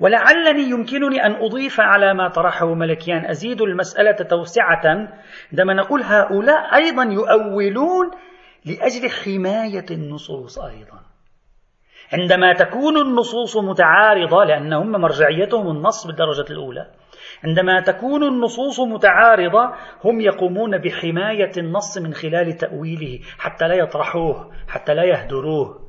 [0.00, 3.26] ولعلني يمكنني أن أضيف على ما طرحه ملكيان.
[3.26, 5.08] أزيد المسألة توسعة
[5.52, 8.10] عندما نقول هؤلاء أيضا يؤولون
[8.64, 11.15] لأجل حماية النصوص أيضا.
[12.12, 16.86] عندما تكون النصوص متعارضة لأنهم مرجعيتهم النص بالدرجة الأولى
[17.44, 24.94] عندما تكون النصوص متعارضة هم يقومون بحماية النص من خلال تأويله حتى لا يطرحوه حتى
[24.94, 25.86] لا يهدروه.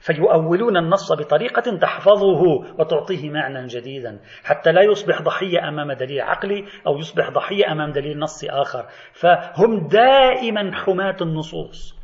[0.00, 2.42] فيؤولون النص بطريقة تحفظه
[2.78, 8.18] وتعطيه معنى جديدا حتى لا يصبح ضحية أمام دليل عقلي أو يصبح ضحية أمام دليل
[8.18, 8.86] نص آخر.
[9.12, 11.94] فهم دائما حماة النصوص.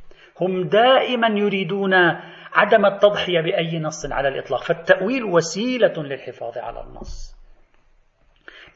[0.40, 1.94] هم دائما يريدون
[2.52, 4.62] عدم التضحية بأي نص على الإطلاق.
[4.62, 7.38] فالتأويل وسيلة للحفاظ على النص.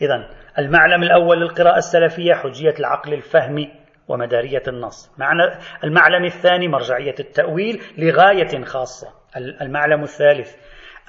[0.03, 3.71] إذا المعلم الأول للقراءة السلفية حجية العقل الفهمي
[4.09, 5.11] ومدارية النص.
[5.19, 5.43] معنى
[5.85, 9.09] المعلم الثاني مرجعية التأويل لغاية خاصة.
[9.37, 10.57] المعلم الثالث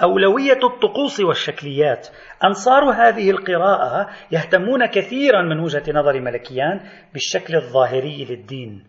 [0.04, 2.08] أولوية الطقوس والشكليات.
[2.43, 6.80] أنصار هذه القراءة يهتمون كثيرا من وجهة نظر ملكيان
[7.13, 8.88] بالشكل الظاهري للدين.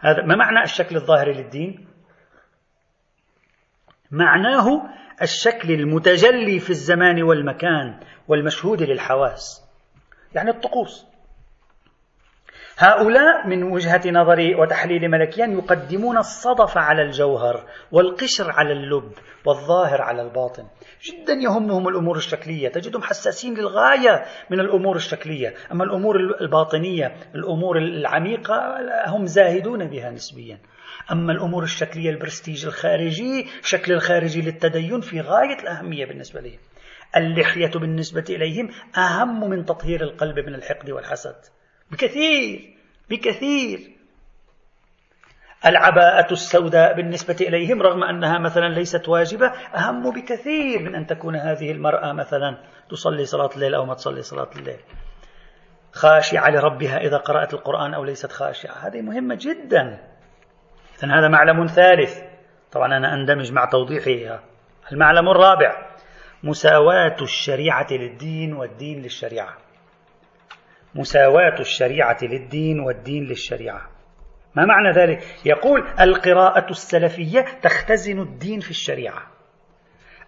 [0.00, 1.93] هذا ما معنى الشكل الظاهري للدين؟
[4.14, 4.82] معناه
[5.22, 9.64] الشكل المتجلي في الزمان والمكان والمشهود للحواس
[10.34, 11.06] يعني الطقوس.
[12.78, 19.12] هؤلاء من وجهة نظري وتحليل ملكيان يقدمون الصدف على الجوهر والقشر على اللب
[19.46, 20.64] والظاهر على الباطن.
[21.04, 25.54] جدا يهمهم الأمور الشكلية تجدهم حساسين للغاية من الأمور الشكلية.
[25.72, 30.58] أما الأمور الباطنية الأمور العميقة هم زاهدون بها نسبيا.
[31.12, 36.58] أما الأمور الشكلية البرستيج الخارجي شكل الخارجي للتدين في غاية الأهمية بالنسبة لهم
[37.16, 41.36] اللحية بالنسبة إليهم أهم من تطهير القلب من الحقد والحسد.
[41.90, 42.76] بكثير
[43.10, 43.94] بكثير.
[45.66, 51.70] العباءة السوداء بالنسبة إليهم رغم أنها مثلا ليست واجبة أهم بكثير من أن تكون هذه
[51.72, 52.58] المرأة مثلا
[52.90, 54.80] تصلي صلاة الليل أو ما تصلي صلاة الليل.
[55.92, 58.74] خاشعة لربها إذا قرأت القرآن أو ليست خاشعة.
[58.86, 60.13] هذه مهمة جدا.
[61.04, 62.22] إذن هذا معلم ثالث.
[62.72, 64.42] طبعا أنا أندمج مع توضيحها
[64.92, 65.86] المعلم الرابع
[66.42, 69.56] مساواة الشريعة للدين والدين للشريعة.
[70.94, 73.90] مساواة الشريعة للدين والدين للشريعة.
[74.54, 79.22] ما معنى ذلك؟ يقول القراءة السلفية تختزن الدين في الشريعة.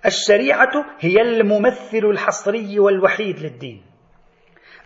[0.07, 3.83] الشريعة هي الممثل الحصري والوحيد للدين.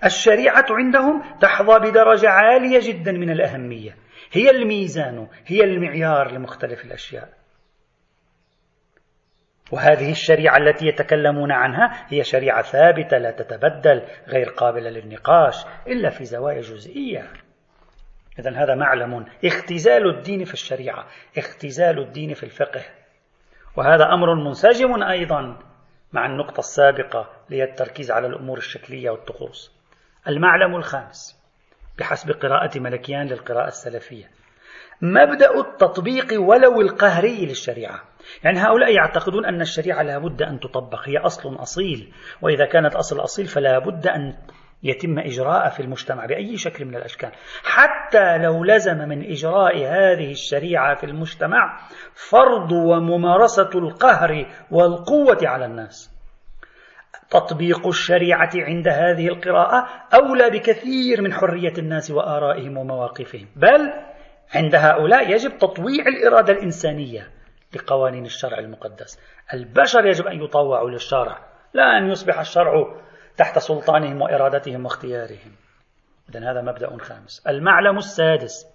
[0.05, 3.97] الشريعة عندهم تحظى بدرجة عالية جدا من الأهمية.
[4.33, 7.41] هي الميزان هي المعيار لمختلف الأشياء.
[9.73, 15.55] وهذه الشريعة التي يتكلمون عنها هي شريعة ثابتة لا تتبدل غير قابلة للنقاش
[15.87, 17.33] إلا في زوايا جزئية.
[18.39, 21.07] إذا هذا معلم اختزال الدين في الشريعة
[21.39, 22.83] اختزال الدين في الفقه.
[23.77, 25.59] وهذا أمر منسجم أيضا
[26.13, 29.73] مع النقطة السابقة لهي التركيز على الأمور الشكلية والطقوس.
[30.29, 31.40] المعلم الخامس.
[32.01, 34.25] بحسب قراءة ملكيان للقراءة السلفية.
[35.03, 38.01] مبدأ التطبيق ولو القهري للشريعة.
[38.45, 42.13] يعني هؤلاء يعتقدون أن الشريعة لا بد أن تطبق هي أصل أصيل.
[42.43, 44.37] وإذا كانت أصل أصيل فلا بد أن
[44.83, 47.31] يتم إجراء في المجتمع بأي شكل من الأشكال.
[47.65, 51.81] حتى لو لزم من إجراء هذه الشريعة في المجتمع
[52.31, 56.20] فرض وممارسة القهر والقوة على الناس.
[57.31, 63.49] تطبيق الشريعة عند هذه القراءة أولى بكثير من حرية الناس وآرائهم ومواقفهم.
[63.57, 63.93] بل
[64.55, 67.31] عند هؤلاء يجب تطويع الإرادة الإنسانية
[67.75, 69.21] لقوانين الشرع المقدس.
[69.55, 71.39] البشر يجب أن يطوعوا للشرع
[71.75, 72.97] لا أن يصبح الشرع
[73.37, 75.53] تحت سلطانهم وإرادتهم واختيارهم.
[76.31, 77.47] إذن هذا مبدأ خامس.
[77.49, 78.67] المعلم السادس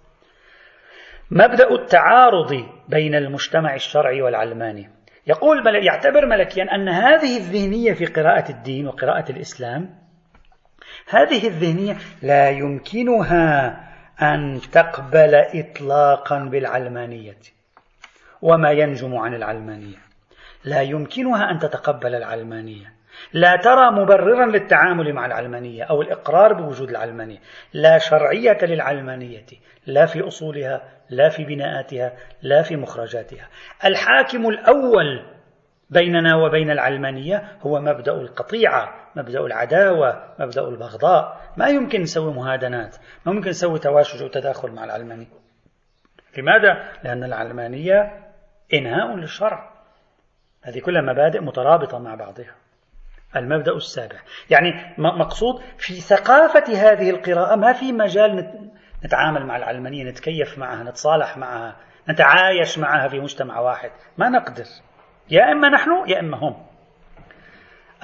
[1.30, 4.95] مبدأ التعارض بين المجتمع الشرعي والعلماني.
[5.26, 10.06] يقول يعتبر ملكيا أن هذه الذهنية في قراءة الدين وقراءة الإسلام
[11.08, 13.80] هذه الذهنية لا يمكنها
[14.22, 17.38] أن تقبل إطلاقا بالعلمانية
[18.42, 19.96] وما ينجم عن العلمانية.
[20.64, 22.95] لا يمكنها أن تتقبل العلمانية.
[23.32, 27.38] لا ترى مبررا للتعامل مع العلمانية أو الإقرار بوجود العلمانية.
[27.72, 29.46] لا شرعية للعلمانية
[29.86, 33.48] لا في أصولها لا في بناءاتها لا في مخرجاتها.
[33.84, 35.24] الحاكم الأول
[35.90, 41.40] بيننا وبين العلمانية هو مبدأ القطيعة مبدأ العداوة مبدأ البغضاء.
[41.56, 45.26] ما يمكن نسوي مهادنات ما ممكن نسوي تواشج وتداخل مع العلمانية
[46.38, 48.26] لماذا؟ لأن العلمانية
[48.74, 49.70] إنهاء للشرع.
[50.62, 52.54] هذه كلها مبادئ مترابطة مع بعضها.
[53.36, 54.16] المبدأ السابع.
[54.50, 58.52] يعني مقصود في ثقافة هذه القراءة ما في مجال
[59.04, 61.76] نتعامل مع العلمانية نتكيف معها نتصالح معها
[62.10, 63.90] نتعايش معها في مجتمع واحد.
[64.18, 64.64] ما نقدر.
[65.30, 66.66] يا إما نحن يا إما هم.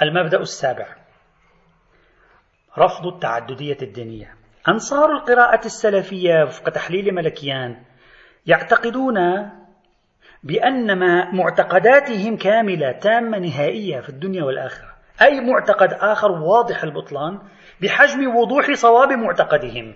[0.03, 0.87] المبدأ السابع.
[2.79, 4.35] رفض التعددية الدينية.
[4.69, 7.83] أنصار القراءة السلفية وفق تحليل ملكيان
[8.47, 9.17] يعتقدون
[10.43, 14.92] بأن ما معتقداتهم كاملة تامة نهائية في الدنيا والآخرة.
[15.23, 17.39] أي معتقد آخر واضح البطلان
[17.83, 19.95] بحجم وضوح صواب معتقدهم.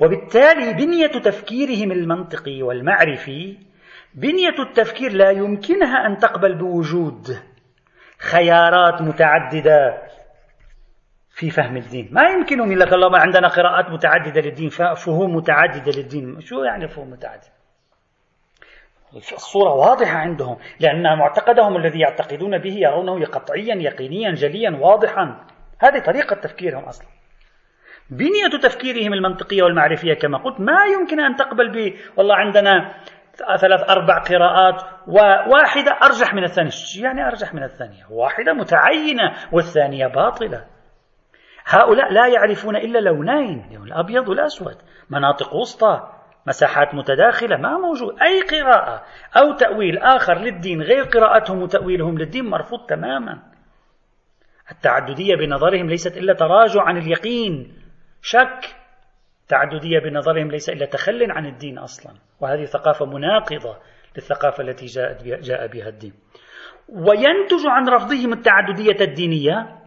[0.00, 3.58] وبالتالي بنية تفكيرهم المنطقي والمعرفي
[4.14, 7.38] بنية التفكير لا يمكنها أن تقبل بوجود
[8.18, 10.02] خيارات متعددة
[11.30, 12.08] في فهم الدين.
[12.12, 16.40] ما يمكنهم لك الله ما عندنا قراءات متعددة للدين فهوم متعددة للدين.
[16.40, 17.57] شو يعني فهوم متعددة
[19.16, 25.44] الصورة واضحة عندهم لأن معتقدهم الذي يعتقدون به يرونه قطعيا يقينيا جليا واضحا.
[25.80, 27.08] هذه طريقة تفكيرهم أصلا.
[28.10, 32.94] بنية تفكيرهم المنطقية والمعرفية كما قلت ما يمكن أن تقبل ب والله عندنا
[33.60, 36.70] ثلاث أربع قراءات وواحدة أرجح من الثانية.
[37.02, 40.64] يعني أرجح من الثانية؟ واحدة متعينة والثانية باطلة.
[41.66, 44.76] هؤلاء لا يعرفون إلا لونين الأبيض والأسود
[45.10, 46.17] مناطق وسطى.
[46.46, 48.16] مساحات متداخلة ما موجود.
[48.22, 49.04] أي قراءة
[49.36, 53.42] أو تأويل آخر للدين غير قراءتهم وتأويلهم للدين مرفوض تماما.
[54.72, 57.78] التعددية بنظرهم ليست إلا تراجع عن اليقين.
[58.22, 58.76] شك.
[59.48, 62.12] تعددية بنظرهم ليس إلا تخل عن الدين أصلا.
[62.40, 63.76] وهذه ثقافة مناقضة
[64.16, 66.12] للثقافة التي جاءت بها جاء بها الدين.
[66.88, 69.77] وينتج عن رفضهم التعددية الدينية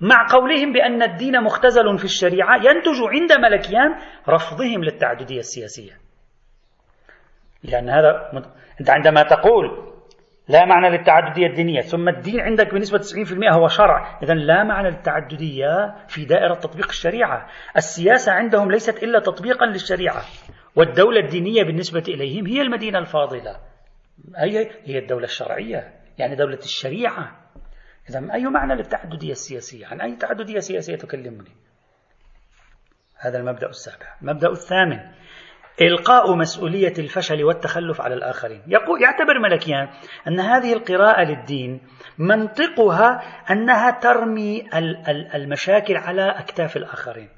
[0.00, 3.94] مع قولهم بأن الدين مختزل في الشريعة ينتج عند ملكيان
[4.28, 5.92] رفضهم للتعددية السياسية.
[7.62, 8.30] لأن هذا
[8.80, 9.88] أنت عندما تقول
[10.48, 15.94] لا معنى للتعددية الدينية ثم الدين عندك بنسبة 90% هو شرع إذا لا معنى للتعددية
[16.08, 17.46] في دائرة تطبيق الشريعة.
[17.76, 20.22] السياسة عندهم ليست إلا تطبيقا للشريعة
[20.76, 23.56] والدولة الدينية بالنسبة إليهم هي المدينة الفاضلة.
[24.36, 27.47] هي؟ هي الدولة الشرعية يعني دولة الشريعة.
[28.10, 31.52] إذا أي معنى للتعددية السياسية؟ عن أي تعددية سياسية تكلمني؟
[33.18, 34.06] هذا المبدأ السابع.
[34.22, 35.00] المبدأ الثامن.
[35.80, 38.62] إلقاء مسؤولية الفشل والتخلف على الآخرين.
[38.66, 39.88] يقول يعتبر ملكيان
[40.28, 41.80] أن هذه القراءة للدين
[42.18, 44.68] منطقها أنها ترمي
[45.34, 47.28] المشاكل على أكتاف الآخرين.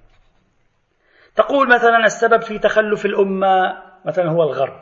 [1.37, 4.80] تقول مثلا السبب في تخلف الأمة مثلا هو الغرب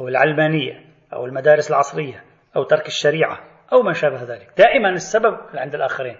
[0.00, 2.24] أو العلمانية أو المدارس العصرية
[2.56, 3.51] أو ترك الشريعة.
[3.72, 4.48] أو ما شابه ذلك.
[4.58, 6.16] دائما السبب عند الآخرين.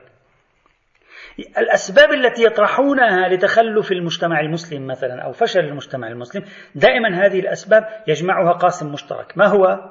[1.59, 8.53] الأسباب التي يطرحونها لتخلف المجتمع المسلم مثلا أو فشل المجتمع المسلم دائما هذه الأسباب يجمعها
[8.53, 9.39] قاسم مشترك.
[9.39, 9.91] ما هو؟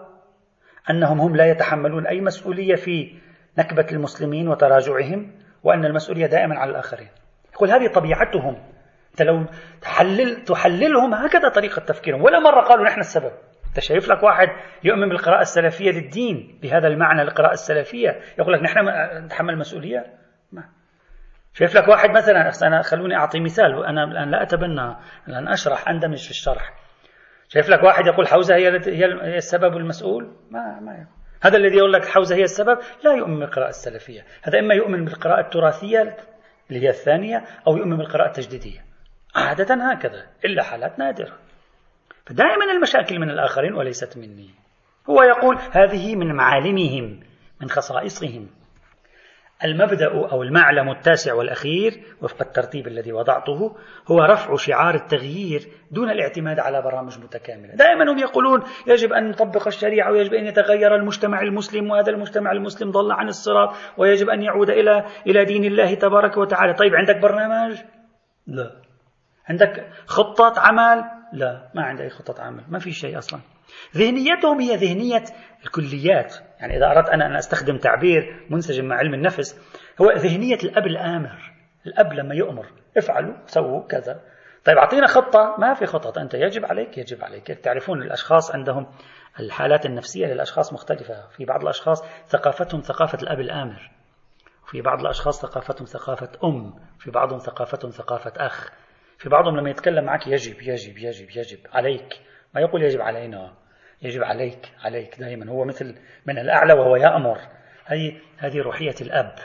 [0.89, 3.15] أنهم هم لا يتحملون أي مسؤولية في
[3.57, 5.31] نكبة المسلمين وتراجعهم
[5.63, 7.09] وأن المسؤولية دائما على الآخرين.
[7.53, 8.57] يقول هذه طبيعتهم.
[9.11, 9.45] أنت لو
[9.81, 12.21] تحلل تحللهم هكذا طريقة تفكيرهم.
[12.21, 13.31] ولا مرة قالوا نحن السبب.
[13.71, 14.47] أنت شايف لك واحد
[14.83, 18.19] يؤمن بالقراءة السلفية للدين بهذا المعنى القراءة السلفية.
[18.39, 18.79] يقول لك نحن
[19.25, 20.05] نتحمل مسؤولية
[20.51, 20.63] ما.
[21.53, 24.95] شايف لك واحد مثلا أنا خلوني أعطي مثال وأنا الآن لا أتبنى
[25.27, 26.73] الآن أشرح أندمج في الشرح.
[27.47, 31.07] شايف لك واحد يقول حوزة هي هي السبب المسؤول؟ ما ما
[31.41, 34.21] هذا الذي يقول لك حوزة هي السبب؟ لا يؤمن بالقراءة السلفية.
[34.43, 36.17] هذا إما يؤمن بالقراءة التراثية
[36.69, 38.79] اللي هي الثانية أو يؤمن بالقراءة التجديدية.
[39.35, 41.37] عادة هكذا إلا حالات نادرة.
[42.31, 44.49] فدائما المشاكل من الآخرين وليست مني.
[45.09, 47.19] هو يقول هذه من معالمهم
[47.61, 48.47] من خصائصهم.
[49.65, 53.75] المبدأ أو المعلم التاسع والأخير وفق الترتيب الذي وضعته
[54.11, 57.75] هو رفع شعار التغيير دون الاعتماد على برامج متكاملة.
[57.75, 62.91] دائما هم يقولون يجب أن نطبق الشريعة ويجب أن يتغير المجتمع المسلم وهذا المجتمع المسلم
[62.91, 66.73] ضل عن الصراط ويجب أن يعود إلى إلى دين الله تبارك وتعالى.
[66.73, 67.77] طيب عندك برنامج؟
[68.47, 68.71] لا.
[69.49, 73.39] عندك خطة عمل؟ لا ما عندي أي خطة عمل ما في شيء أصلا.
[73.95, 75.23] ذهنيتهم هي ذهنية
[75.65, 76.35] الكليات.
[76.59, 81.53] يعني إذا أردت أنا أن أستخدم تعبير منسجم مع علم النفس هو ذهنية الأب الآمر.
[81.87, 82.65] الأب لما يؤمر
[82.97, 84.19] افعلوا سووا كذا.
[84.65, 85.55] طيب أعطينا خطة.
[85.59, 86.17] ما في خطط.
[86.17, 87.47] أنت يجب عليك يجب عليك.
[87.47, 88.87] تعرفون الأشخاص عندهم
[89.39, 93.91] الحالات النفسية للأشخاص مختلفة؟ في بعض الأشخاص ثقافتهم ثقافة الأب الآمر.
[94.65, 96.73] في بعض الأشخاص ثقافتهم ثقافة أم.
[96.99, 98.71] في بعضهم ثقافتهم ثقافة أخ.
[99.21, 102.19] في بعضهم لما يتكلم معك يجب يجب يجب يجب عليك.
[102.55, 103.53] ما يقول يجب علينا؟
[104.01, 107.37] يجب عليك عليك دائما هو مثل من الأعلى وهو يأمر.
[107.85, 109.35] هذه هذه روحية الأب.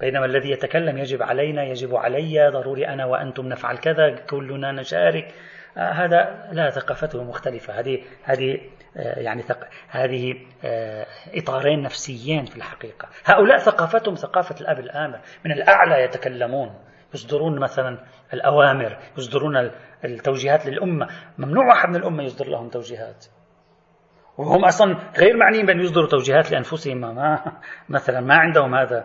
[0.00, 5.34] بينما الذي يتكلم يجب علينا يجب علي ضروري أنا وأنتم نفعل كذا كلنا نشارك.
[5.76, 7.80] آه هذا لا ثقافته مختلفة.
[7.80, 8.60] هذه هذه
[8.96, 9.68] آه يعني ثق...
[9.88, 13.08] هذه آه إطارين نفسيين في الحقيقة.
[13.24, 15.20] هؤلاء ثقافتهم ثقافة الأب الآمر.
[15.44, 16.91] من الأعلى يتكلمون.
[17.14, 17.98] يصدرون مثلا
[18.34, 19.70] الأوامر يصدرون
[20.04, 21.08] التوجيهات للأمة.
[21.38, 23.26] ممنوع واحد من الأمة يصدر لهم توجيهات.
[24.38, 27.00] وهم أصلا غير معنيين بأن يصدروا توجيهات لأنفسهم.
[27.00, 27.52] ما
[27.88, 29.04] مثلا ما عندهم هذا.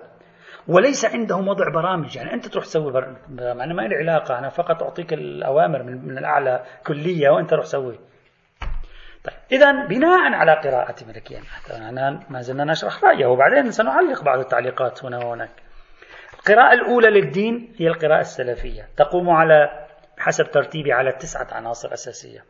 [0.67, 2.15] وليس عندهم وضع برامج.
[2.15, 3.15] يعني أنت تروح تسوي بر...
[3.39, 4.39] أنا ما لي علاقة.
[4.39, 8.00] أنا فقط أعطيك الأوامر من, من الأعلى كلية وأنت روح سوي.
[9.24, 11.41] طيب إذا بناء على قراءة ملكيان
[11.72, 13.26] أنا ما زلنا نشرح رأيه.
[13.26, 15.66] وبعدين سنعلق بعض التعليقات هنا وهناك.
[16.50, 18.88] القراءة الأولى للدين هي القراءة السلفية.
[18.98, 19.86] تقوم على
[20.18, 22.44] حسب ترتيبي على تسعة عناصر أساسية.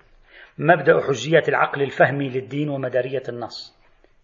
[0.57, 3.77] مبدأ حجية العقل الفهمي للدين ومدارية النص.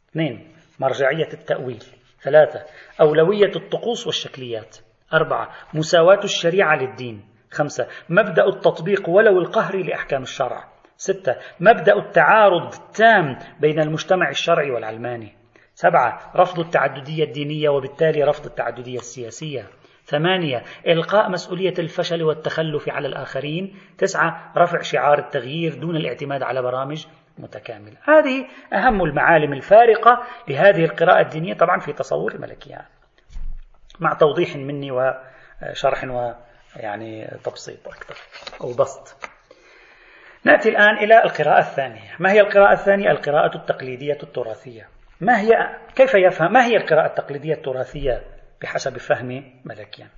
[0.10, 0.48] اثنين
[0.80, 1.84] مرجعية التأويل.
[2.22, 2.66] ثلاثة
[3.02, 4.78] أولوية الطقوس والشكليات.
[5.14, 7.26] أربعة مساواة الشريعة للدين.
[7.52, 10.64] خمسة مبدأ التطبيق ولو القهري لأحكام الشرع.
[10.98, 15.43] ستة مبدأ التعارض التام بين المجتمع الشرعي والعلماني.
[15.76, 19.68] سبعة رفض التعددية الدينية وبالتالي رفض التعددية السياسية.
[20.06, 23.76] ثمانية إلقاء مسؤولية الفشل والتخلف على الآخرين.
[23.98, 27.06] تسعة رفع شعار التغيير دون الاعتماد على برامج
[27.38, 27.98] متكاملة.
[28.04, 32.86] هذه أهم المعالم الفارقة لهذه القراءة الدينية طبعا في تصور الملكية
[34.00, 38.16] مع توضيح مني وشرح ويعني تبسيط أكثر
[38.62, 39.16] أو بسط.
[40.44, 42.16] نأتي الآن إلى القراءة الثانية.
[42.20, 44.88] ما هي القراءة الثانية؟ القراءة التقليدية التراثية.
[45.22, 45.50] ما هي
[45.96, 48.24] كيف يفهم ما هي القراءة التقليدية التراثية
[48.62, 50.10] بحسب فهم ملكيان؟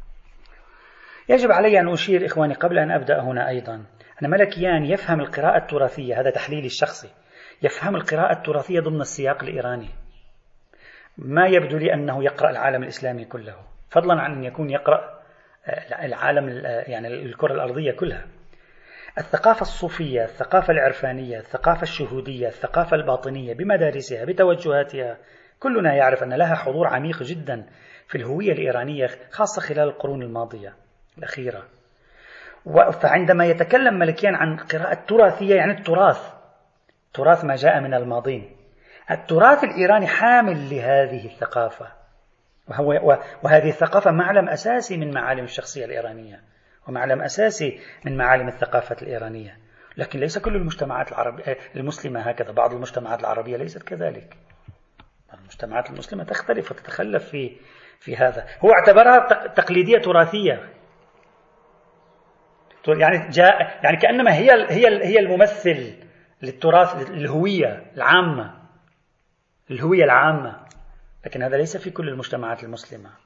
[1.29, 3.75] يجب علي أن أشير إخواني قبل أن أبدأ هنا أيضا.
[4.23, 7.09] أن ملكيان يفهم القراءة التراثية هذا تحليلي الشخصي.
[7.61, 9.89] يفهم القراءة التراثية ضمن السياق الإيراني.
[11.17, 13.55] ما يبدو لي أنه يقرأ العالم الإسلامي كله.
[13.89, 15.15] فضلا عن أن يكون يقرأ
[15.67, 18.25] آه، العالم آه، يعني الكرة الأرضية كلها.
[19.17, 25.17] الثقافة الصوفية الثقافة العرفانية الثقافة الشهودية الثقافة الباطنية بمدارسها بتوجهاتها
[25.59, 27.65] كلنا يعرف أن لها حضور عميق جدا
[28.07, 30.73] في الهوية الإيرانية خاصة خلال القرون الماضية
[31.17, 31.63] الأخيرة.
[33.01, 36.33] فعندما يتكلم ملكيان عن قراءة تراثية يعني التراث
[37.13, 38.55] تراث ما جاء من الماضين.
[39.11, 41.87] التراث الإيراني حامل لهذه الثقافة
[42.67, 46.41] وهو وهذه الثقافة معلم أساسي من معالم الشخصية الإيرانية.
[46.87, 49.57] ومعلم أساسي من معالم الثقافة الإيرانية.
[49.97, 52.51] لكن ليس كل المجتمعات العربية المسلمة هكذا.
[52.51, 54.37] بعض المجتمعات العربية ليست كذلك.
[55.33, 57.57] المجتمعات المسلمة تختلف وتتخلف في
[57.99, 58.47] في هذا.
[58.65, 60.69] هو اعتبرها تقليدية تراثية.
[62.87, 65.93] يعني جاء يعني كأنما هي هي هي الممثل
[66.41, 68.55] للتراث الهوية العامة.
[69.71, 70.65] الهوية العامة.
[71.25, 73.24] لكن هذا ليس في كل المجتمعات المسلمة.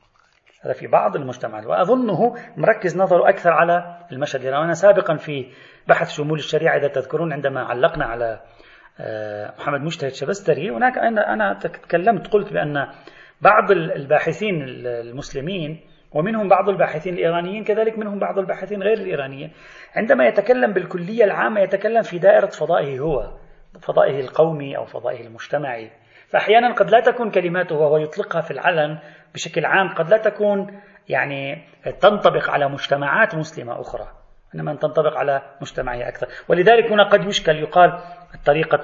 [0.62, 1.66] هذا في بعض المجتمعات.
[1.66, 5.46] وأظنه مركز نظره أكثر على المشهد أنا سابقا في
[5.88, 8.40] بحث شمول الشريعة إذا تذكرون عندما علقنا على
[9.00, 10.70] آه، محمد مجتهد شبستري.
[10.70, 12.88] هناك أنا تكلمت قلت بأن
[13.42, 15.80] بعض الباحثين المسلمين
[16.12, 19.52] ومنهم بعض الباحثين الإيرانيين كذلك منهم بعض الباحثين غير الإيرانيين
[19.96, 23.34] عندما يتكلم بالكلية العامة يتكلم في دائرة فضائه هو
[23.82, 25.92] فضائه القومي أو فضائه المجتمعي.
[26.30, 29.00] فأحيانا قد لا تكون كلماته وهو يطلقها في العلن
[29.34, 31.68] بشكل عام قد لا تكون يعني
[32.02, 34.08] تنطبق على مجتمعات مسلمة أخرى
[34.56, 36.28] إنما تنطبق على مجتمعية أكثر.
[36.48, 38.00] ولذلك هنا قد يشكل يقال
[38.36, 38.82] الطريقة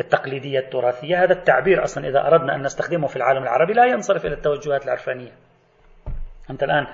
[0.00, 1.22] التقليدية التراثية.
[1.22, 5.32] هذا التعبير أصلا إذا أردنا أن نستخدمه في العالم العربي لا ينصرف إلى التوجهات العرفانية.
[6.50, 6.86] أنت الآن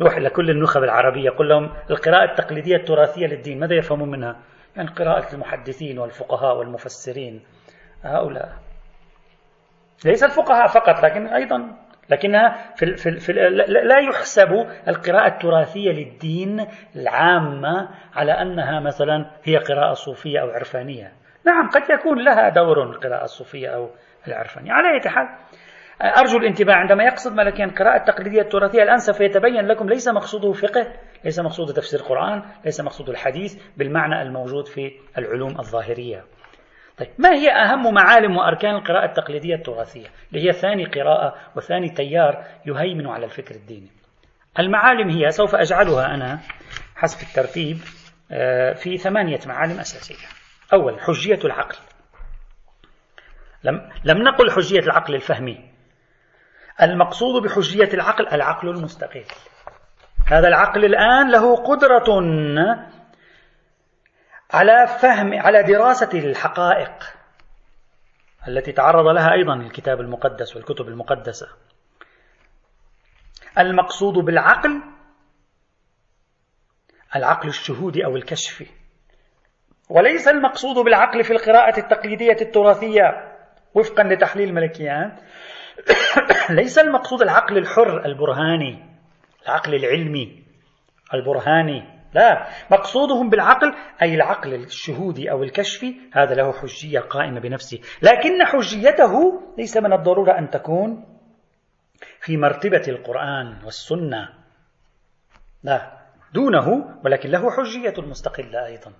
[0.00, 4.36] روح إلى كل النخب العربية قل لهم القراءة التقليدية التراثية للدين ماذا يفهمون منها؟
[4.76, 7.42] يعني قراءة المحدثين والفقهاء والمفسرين
[8.02, 8.52] هؤلاء.
[10.04, 11.76] ليس الفقهاء فقط لكن أيضا
[12.10, 13.32] لكنها في في في
[13.68, 21.12] لا يحسب القراءة التراثية للدين العامة على أنها مثلا هي قراءة صوفية أو عرفانية.
[21.46, 23.90] نعم قد يكون لها دور القراءة الصوفية أو
[24.28, 24.72] العرفانية.
[24.72, 25.28] على أي حال
[26.02, 30.86] أرجو الانتباه عندما يقصد ملكيا القراءة التقليدية التراثية الآن سوف يتبين لكم ليس مقصوده فقه
[31.24, 36.24] ليس مقصوده تفسير القرآن ليس مقصوده الحديث بالمعنى الموجود في العلوم الظاهرية.
[37.00, 42.44] طيب ما هي أهم معالم وأركان القراءة التقليدية التراثية؟ اللي هي ثاني قراءة وثاني تيار
[42.66, 43.90] يهيمن على الفكر الديني.
[44.58, 46.40] المعالم هي سوف أجعلها أنا
[46.96, 47.78] حسب الترتيب
[48.32, 50.26] آه، في ثمانية معالم أساسية.
[50.72, 51.76] أول حجية العقل.
[53.64, 55.70] لم, لم نقل حجية العقل الفهمي.
[56.82, 59.24] المقصود بحجية العقل العقل المستقل
[60.26, 62.20] هذا العقل الآن له قدرة
[64.52, 66.92] على فهم على دراسة الحقائق
[68.48, 71.48] التي تعرض لها أيضا الكتاب المقدس والكتب المقدسة.
[73.58, 74.82] المقصود بالعقل
[77.16, 78.66] العقل الشهودي أو الكشفي
[79.88, 83.36] وليس المقصود بالعقل في القراءة التقليدية التراثية
[83.74, 85.16] وفقا لتحليل ملكيان
[86.60, 88.90] ليس المقصود العقل الحر البرهاني
[89.42, 90.44] العقل العلمي
[91.14, 91.99] البرهاني.
[92.14, 97.80] لا مقصودهم بالعقل أي العقل الشهودي أو الكشفي هذا له حجية قائمة بنفسه.
[98.02, 101.04] لكن حجيته ليس من الضرورة أن تكون
[102.20, 104.28] في مرتبة القرآن والسنة.
[105.62, 105.92] لا
[106.34, 108.92] دونه ولكن له حجية مستقلة أيضا.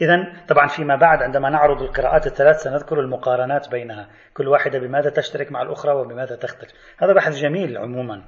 [0.00, 4.08] إذا طبعا فيما بعد عندما نعرض القراءات الثلاث سنذكر المقارنات بينها.
[4.34, 6.70] كل واحدة بماذا تشترك مع الأخرى وبماذا تختلف.
[6.98, 8.22] هذا بحث جميل عموما.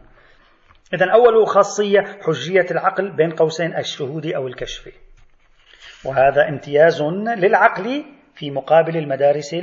[0.93, 4.93] إذا أول خاصية حجية العقل بين قوسين الشهودي أو الكشفي
[6.05, 7.03] وهذا امتياز
[7.37, 8.05] للعقل
[8.35, 9.57] في مقابل المدارس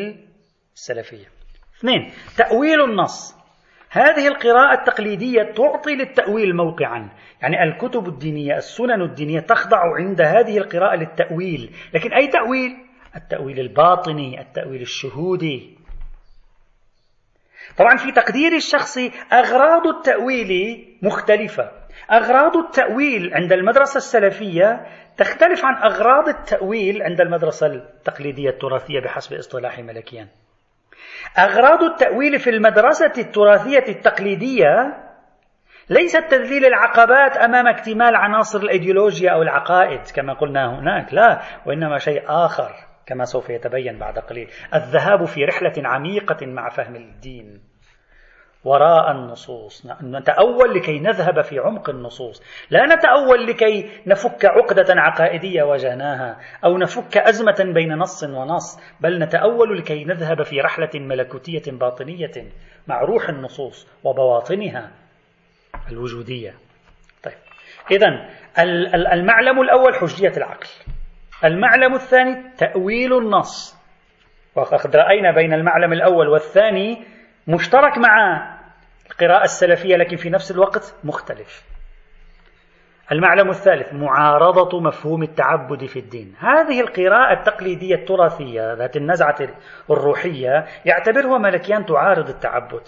[0.75, 1.25] السلفية.
[1.79, 3.35] اثنين تأويل النص.
[3.89, 7.09] هذه القراءة التقليدية تعطي للتأويل موقعا.
[7.41, 11.75] يعني الكتب الدينية السنن الدينية تخضع عند هذه القراءة للتأويل.
[11.93, 12.77] لكن أي تأويل؟
[13.15, 15.77] التأويل الباطني التأويل الشهودي.
[17.77, 20.51] طبعا في تقديري الشخصي أغراض التأويل
[21.01, 21.71] مختلفة.
[22.11, 24.85] أغراض التأويل عند المدرسة السلفية
[25.17, 30.27] تختلف عن أغراض التأويل عند المدرسة التقليدية التراثية بحسب اصطلاح ملكيان
[31.39, 34.97] أغراض التأويل في المدرسة التراثية التقليدية
[35.89, 42.23] ليست تذليل العقبات أمام اكتمال عناصر الأيديولوجيا أو العقائد كما قلنا هناك لا وإنما شيء
[42.27, 42.90] آخر.
[43.11, 44.49] كما سوف يتبين بعد قليل.
[44.75, 47.61] الذهاب في رحلة عميقة مع فهم الدين.
[48.63, 49.85] وراء النصوص.
[50.03, 52.43] نتأول لكي نذهب في عمق النصوص.
[52.69, 59.77] لا نتأول لكي نفك عقدة عقائدية وجناها أو نفك أزمة بين نص ونص بل نتأول
[59.77, 62.51] لكي نذهب في رحلة ملكوتية باطنية
[62.87, 64.91] مع روح النصوص وبواطنها
[65.91, 66.53] الوجودية.
[67.23, 67.37] طيب.
[67.91, 68.07] إذا
[69.13, 70.67] المعلم الأول حجية العقل.
[71.45, 73.81] المعلم الثاني تأويل النص.
[74.55, 77.05] وقد رأينا بين المعلم الأول والثاني
[77.47, 78.41] مشترك مع
[79.11, 81.63] القراءة السلفية لكن في نفس الوقت مختلف.
[83.11, 86.35] المعلم الثالث معارضة مفهوم التعبد في الدين.
[86.39, 89.35] هذه القراءة التقليدية التراثية ذات النزعة
[89.89, 92.81] الروحية يعتبرها ملكيان تعارض التعبد.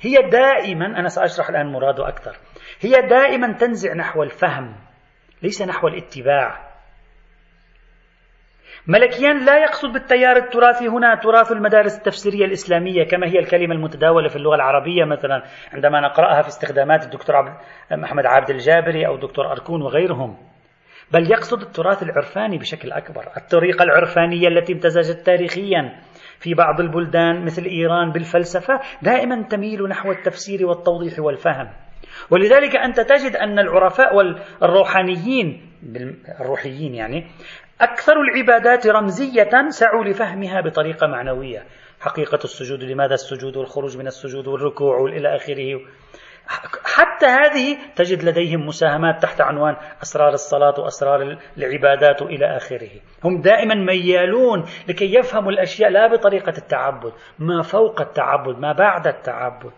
[0.00, 2.36] هي دائما أنا سأشرح الآن مراده أكثر
[2.80, 4.76] هي دائما تنزع نحو الفهم
[5.42, 6.69] ليس نحو الاتباع.
[8.90, 14.36] ملكيان لا يقصد بالتيار التراثي هنا تراث المدارس التفسيرية الإسلامية كما هي الكلمة المتداولة في
[14.36, 17.52] اللغة العربية مثلا عندما نقرأها في استخدامات الدكتور عبد
[17.92, 20.36] محمد عابد الجابري أو الدكتور أركون وغيرهم.
[21.12, 26.00] بل يقصد التراث العرفاني بشكل أكبر الطريقة العرفانية التي امتزجت تاريخيا
[26.38, 31.70] في بعض البلدان مثل إيران بالفلسفة دائما تميل نحو التفسير والتوضيح والفهم.
[32.30, 35.70] ولذلك أنت تجد أن العرفاء والروحانيين
[36.40, 37.26] الروحيين يعني
[37.80, 41.64] أكثر العبادات رمزية سعوا لفهمها بطريقة معنوية.
[42.00, 45.80] حقيقة السجود لماذا السجود؟ والخروج من السجود والركوع وإلى آخره.
[46.84, 52.90] حتى هذه تجد لديهم مساهمات تحت عنوان أسرار الصلاة وأسرار العبادات إلى آخره.
[53.24, 59.72] هم دائما ميالون لكي يفهموا الأشياء لا بطريقة التعبد ما فوق التعبد ما بعد التعبد.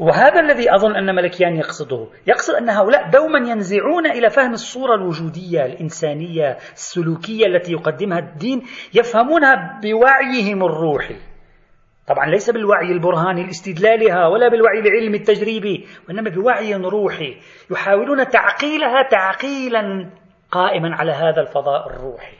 [0.00, 2.06] وهذا الذي أظن أن ملكيان يقصده.
[2.26, 8.62] يقصد أن هؤلاء دوما ينزعون إلى فهم الصورة الوجودية الإنسانية السلوكية التي يقدمها الدين
[8.94, 11.16] يفهمونها بوعيهم الروحي.
[12.08, 17.36] طبعا ليس بالوعي البرهاني لاستدلالها ولا بالوعي العلمي التجريبي وإنما بوعي روحي.
[17.70, 20.10] يحاولون تعقيلها تعقيلا
[20.50, 22.36] قائما على هذا الفضاء الروحي.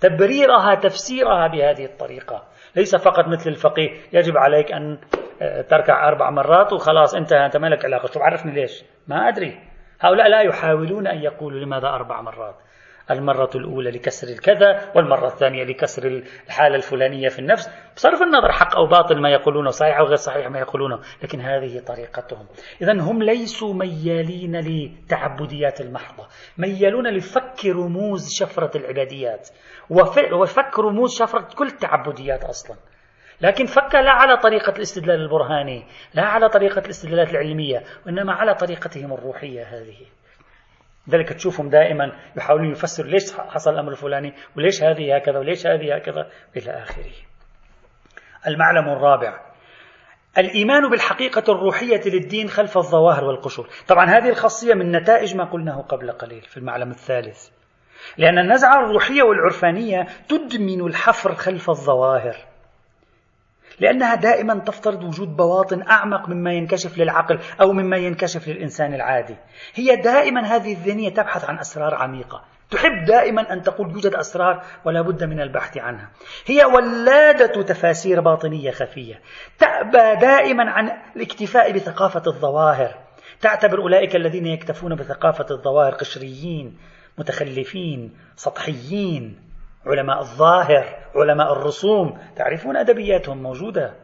[0.00, 2.42] تبريرها تفسيرها بهذه الطريقة.
[2.78, 3.90] ليس فقط مثل الفقيه.
[4.12, 4.98] يجب عليك أن
[5.68, 8.06] تركع أربع مرات وخلاص أنت ما لك علاقة.
[8.06, 9.58] شو عرفني ليش؟ ما أدري.
[10.00, 12.54] هؤلاء لا يحاولون أن يقولوا لماذا أربع مرات.
[13.10, 17.70] المرة الأولى لكسر الكذا والمرة الثانية لكسر الحالة الفلانية في النفس.
[17.96, 21.80] بصرف النظر حق أو باطل ما يقولونه صحيح أو غير صحيح ما يقولونه لكن هذه
[21.86, 22.46] طريقتهم.
[22.82, 26.26] إذا هم ليسوا ميالين لتعبديات المحضة.
[26.58, 29.48] ميالون لفك رموز شفرة العباديات.
[30.32, 32.76] وفك رموز شفرة كل التعبديات أصلا.
[33.40, 39.12] لكن فك لا على طريقة الاستدلال البرهاني لا على طريقة الاستدلالات العلمية وإنما على طريقتهم
[39.12, 39.96] الروحية هذه.
[41.10, 46.30] ذلك تشوفهم دائما يحاولون يفسروا ليش حصل الأمر الفلاني وليش هذه هكذا وليش هذه هكذا
[46.56, 47.12] إلى آخره.
[48.46, 49.40] المعلم الرابع
[50.38, 53.68] الإيمان بالحقيقة الروحية للدين خلف الظواهر والقشور.
[53.88, 57.48] طبعا هذه الخاصية من نتائج ما قلناه قبل قليل في المعلم الثالث.
[58.18, 62.36] لأن النزعة الروحية والعرفانية تدمن الحفر خلف الظواهر.
[63.80, 69.36] لأنها دائما تفترض وجود بواطن أعمق مما ينكشف للعقل أو مما ينكشف للإنسان العادي.
[69.74, 72.44] هي دائما هذه الذهنية تبحث عن أسرار عميقة.
[72.70, 76.10] تحب دائما أن تقول يوجد أسرار ولا بد من البحث عنها.
[76.46, 79.20] هي ولادة تفاسير باطنية خفية.
[79.58, 82.94] تأبى دائما عن الاكتفاء بثقافة الظواهر.
[83.40, 86.78] تعتبر أولئك الذين يكتفون بثقافة الظواهر قشريين
[87.18, 89.47] متخلفين سطحيين.
[89.88, 93.94] علماء الظاهر علماء الرسوم تعرفون أدبياتهم موجودة.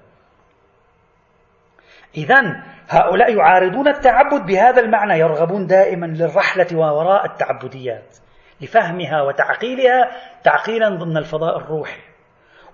[2.17, 8.17] إذا هؤلاء يعارضون التعبد بهذا المعنى يرغبون دائما للرحلة ووراء التعبديات
[8.61, 10.11] لفهمها وتعقيلها
[10.45, 12.01] تعقيلا ضمن الفضاء الروحي.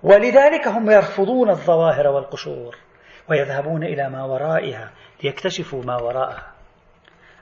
[0.03, 2.75] ولذلك هم يرفضون الظواهر والقشور
[3.29, 4.91] ويذهبون إلى ما ورائها
[5.23, 6.47] ليكتشفوا ما وراءها.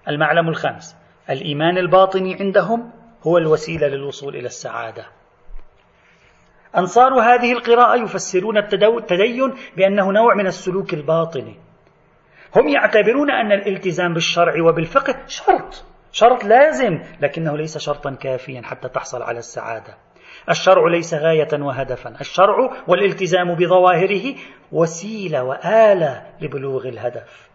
[0.08, 0.98] المعلم الخامس
[1.30, 2.92] الإيمان الباطني عندهم
[3.28, 5.19] هو الوسيلة للوصول إلى السعادة.
[6.78, 11.56] أنصار هذه القراءة يفسرون التدين بأنه نوع من السلوك الباطني
[12.56, 19.22] هم يعتبرون أن الالتزام بالشرع وبالفقه شرط شرط لازم لكنه ليس شرطا كافيا حتى تحصل
[19.22, 19.98] على السعادة.
[20.50, 22.10] الشرع ليس غاية وهدفا.
[22.22, 22.56] الشرع
[22.88, 24.36] والالتزام بظواهره
[24.72, 27.50] وسيلة وآلة لبلوغ الهدف.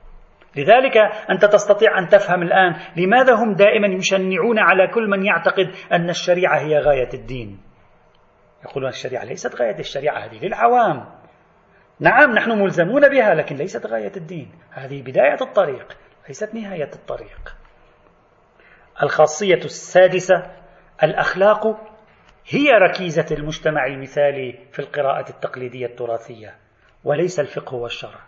[0.57, 0.97] لذلك
[1.31, 6.59] أنت تستطيع أن تفهم الآن لماذا هم دائما يشنعون على كل من يعتقد أن الشريعة
[6.59, 7.61] هي غاية الدين.
[8.65, 11.05] يقولون الشريعة ليست غاية الشريعة هذه للعوام.
[12.01, 14.53] نعم نحن ملزمون بها لكن ليست غاية الدين.
[14.71, 15.97] هذه بداية الطريق
[16.29, 17.57] ليست نهاية الطريق.
[19.03, 20.51] الخاصية السادسة
[21.03, 21.67] الأخلاق
[22.49, 26.55] هي ركيزة المجتمع المثالي في القراءة التقليدية التراثية
[27.05, 28.21] وليس الفقه والشرع.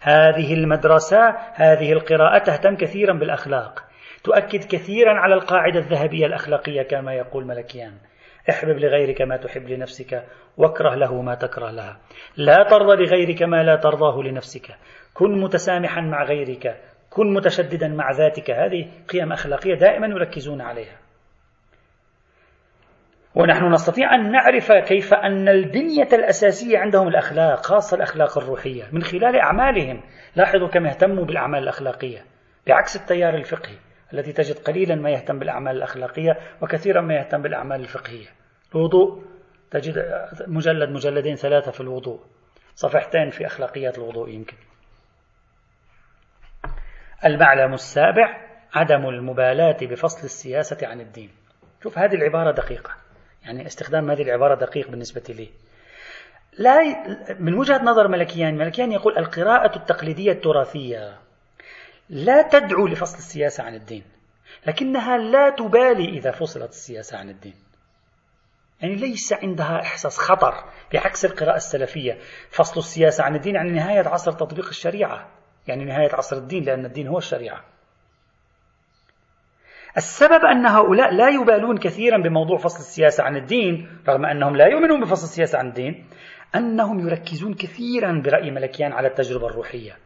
[0.00, 3.84] هذه المدرسة هذه القراءة تهتم كثيرا بالأخلاق
[4.24, 7.92] تؤكد كثيرا على القاعدة الذهبية الأخلاقية كما يقول ملكيان.
[8.50, 10.24] احبب لغيرك ما تحب لنفسك
[10.56, 11.98] واكره له ما تكره لها.
[12.36, 14.76] لا ترضى لغيرك ما لا ترضاه لنفسك.
[15.14, 16.76] كن متسامحا مع غيرك.
[17.10, 18.50] كن متشددا مع ذاتك.
[18.50, 20.96] هذه قيم أخلاقية دائما يركزون عليها.
[23.34, 29.36] ونحن نستطيع أن نعرف كيف أن البنية الأساسية عندهم الأخلاق خاصة الأخلاق الروحية من خلال
[29.36, 30.00] أعمالهم.
[30.36, 32.24] لاحظوا كم يهتموا بالأعمال الأخلاقية.
[32.66, 33.76] بعكس التيار الفقهي.
[34.12, 38.26] الذي تجد قليلا ما يهتم بالأعمال الأخلاقية وكثيرا ما يهتم بالأعمال الفقهية.
[38.74, 39.24] الوضوء
[39.70, 39.94] تجد
[40.46, 42.20] مجلد مجلدين ثلاثة في الوضوء
[42.74, 44.56] صفحتين في أخلاقيات الوضوء يمكن.
[47.24, 51.30] المعلم السابع عدم المبالاة بفصل السياسة عن الدين.
[51.82, 52.90] شوف هذه العبارة دقيقة.
[53.44, 55.48] يعني استخدام هذه العبارة دقيق بالنسبة لي.
[56.58, 56.78] لا
[57.38, 61.25] من وجهة نظر ملكيان ملكيان يقول القراءة التقليدية التراثية.
[62.08, 64.02] لا تدعو لفصل السياسة عن الدين
[64.66, 67.54] لكنها لا تبالي إذا فصلت السياسة عن الدين.
[68.80, 72.18] يعني ليس عندها إحساس خطر بعكس القراءة السلفية.
[72.50, 75.28] فصل السياسة عن الدين يعني نهاية عصر تطبيق الشريعة.
[75.66, 77.64] يعني نهاية عصر الدين لأن الدين هو الشريعة.
[79.96, 85.00] السبب أن هؤلاء لا يبالون كثيرا بموضوع فصل السياسة عن الدين رغم أنهم لا يؤمنون
[85.00, 86.06] بفصل السياسة عن الدين
[86.54, 90.05] أنهم يركزون كثيرا برأي ملكيان على التجربة الروحية.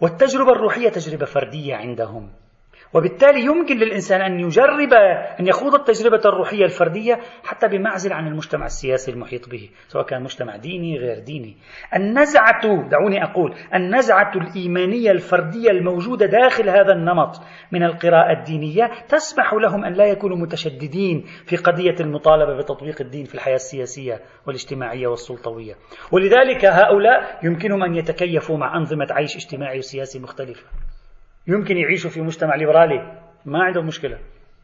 [0.00, 2.30] والتجربة الروحية تجربة فردية عندهم.
[2.94, 4.92] وبالتالي يمكن للإنسان أن يجرب
[5.40, 10.56] أن يخوض التجربة الروحية الفردية حتى بمعزل عن المجتمع السياسي المحيط به سواء كان مجتمع
[10.56, 11.56] ديني غير ديني.
[11.96, 17.40] النزعة دعوني أقول النزعة الإيمانية الفردية الموجودة داخل هذا النمط
[17.72, 23.34] من القراءة الدينية تسمح لهم أن لا يكونوا متشددين في قضية المطالبة بتطبيق الدين في
[23.34, 25.74] الحياة السياسية والاجتماعية والسلطوية.
[26.12, 30.64] ولذلك هؤلاء يمكنهم أن يتكيفوا مع أنظمة عيش اجتماعي وسياسي مختلفة.
[31.48, 33.20] يمكن يعيشوا في مجتمع ليبرالي.
[33.44, 34.18] ما عندهم مشكلة.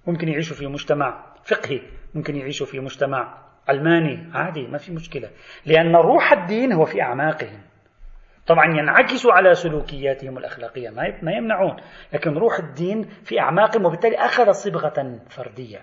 [0.07, 1.80] ممكن يعيشوا في مجتمع فقهي.
[2.14, 5.30] ممكن يعيشوا في مجتمع علماني عادي ما في مشكلة.
[5.66, 7.61] لأن روح الدين هو في أعماقهم.
[8.47, 10.91] طبعا ينعكس على سلوكياتهم الأخلاقية.
[11.22, 11.76] ما يمنعون.
[12.12, 15.78] لكن روح الدين في أعماقهم وبالتالي أخذ صبغة فردية.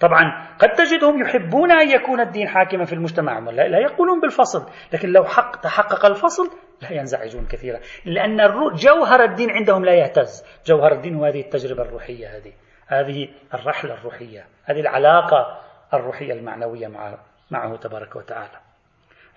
[0.00, 3.38] طبعا قد تجدهم يحبون أن يكون الدين حاكما في المجتمع.
[3.38, 4.70] لا يقولون بالفصل.
[4.92, 6.50] لكن لو حق تحقق الفصل
[6.82, 7.80] لا ينزعجون كثيرا.
[8.04, 8.36] لأن
[8.74, 10.44] جوهر الدين عندهم لا يهتز.
[10.66, 12.52] جوهر الدين هو هذه التجربة الروحية هذه.
[12.86, 14.46] هذه الرحلة الروحية.
[14.64, 15.60] هذه العلاقة
[15.94, 17.18] الروحية المعنوية مع
[17.50, 18.60] معه تبارك وتعالى.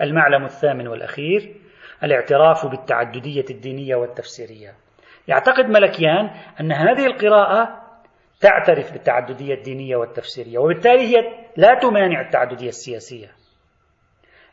[0.02, 1.56] المعلم الثامن والأخير
[2.04, 4.74] الاعتراف بالتعددية الدينية والتفسيرية.
[5.28, 6.30] يعتقد ملكيان
[6.60, 7.82] أن هذه القراءة
[8.42, 13.28] تعترف بالتعددية الدينية والتفسيرية وبالتالي هي لا تمانع التعددية السياسية.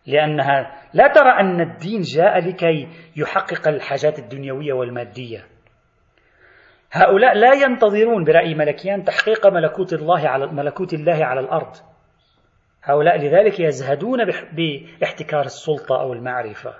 [0.07, 5.45] لأنها لا ترى أن الدين جاء لكي يحقق الحاجات الدنيوية والمادية.
[6.93, 11.77] هؤلاء لا ينتظرون برأي ملكيان تحقيق ملكوت الله على ملكوت الله على الأرض.
[12.85, 14.19] هؤلاء لذلك يزهدون
[14.53, 16.75] باحتكار السلطة أو المعرفة.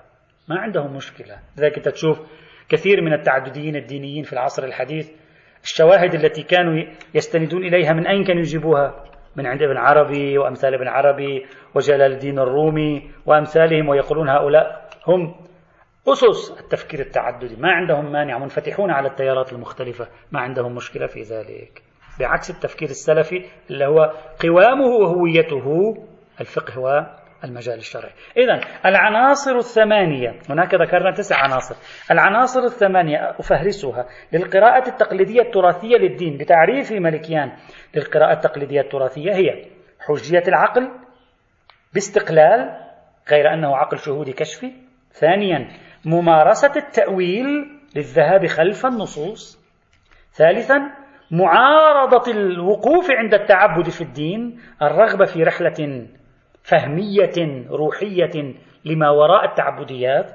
[0.49, 1.39] ما عندهم مشكلة.
[1.57, 2.19] لذلك تشوف
[2.69, 5.11] كثير من التعدديين الدينيين في العصر الحديث
[5.63, 10.87] الشواهد التي كانوا يستندون إليها من أين كانوا يجيبوها؟ من عند ابن عربي وأمثال ابن
[10.87, 15.35] عربي وجلال الدين الرومي وأمثالهم ويقولون هؤلاء هم
[16.07, 17.55] أسس التفكير التعددي.
[17.55, 20.07] ما عندهم مانع منفتحون على التيارات المختلفة.
[20.31, 21.81] ما عندهم مشكلة في ذلك.
[22.19, 24.13] بعكس التفكير السلفي اللي هو
[24.43, 25.95] قوامه وهويته
[26.41, 26.79] الفقه
[27.43, 28.11] المجال الشرعي.
[28.37, 31.75] إذا العناصر الثمانية هناك ذكرنا تسع عناصر.
[32.11, 37.51] العناصر الثمانية أفهرسها للقراءة التقليدية التراثية للدين بتعريف ملكيان.
[37.95, 39.65] للقراءة التقليدية التراثية هي
[39.99, 40.91] حجية العقل
[41.93, 42.79] باستقلال
[43.31, 44.71] غير أنه عقل شهودي كشفي
[45.11, 45.67] ثانيا
[46.05, 47.45] ممارسة التأويل
[47.95, 49.63] للذهاب خلف النصوص.
[50.33, 56.07] ثالثا معارضة الوقوف عند التعبد في الدين الرغبة في رحلة
[56.63, 58.53] فهمية روحية
[58.85, 60.25] لما وراء التعبديات.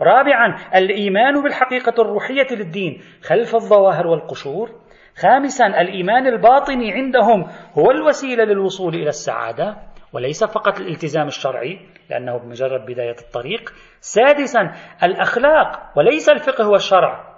[0.00, 4.70] رابعا الإيمان بالحقيقة الروحية للدين خلف الظواهر والقشور.
[5.16, 7.44] خامسا الإيمان الباطني عندهم
[7.78, 9.76] هو الوسيلة للوصول إلى السعادة
[10.12, 11.78] وليس فقط الالتزام الشرعي
[12.10, 13.72] لأنه بمجرد بداية الطريق.
[14.00, 14.72] سادسا
[15.02, 17.34] الأخلاق وليس الفقه والشرع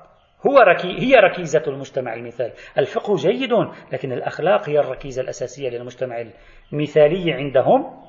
[0.46, 2.52] هو ركي هي ركيزة المجتمع المثالي.
[2.78, 3.52] الفقه جيد
[3.92, 6.24] لكن الأخلاق هي الركيزة الأساسية للمجتمع
[6.72, 8.05] المثالي عندهم.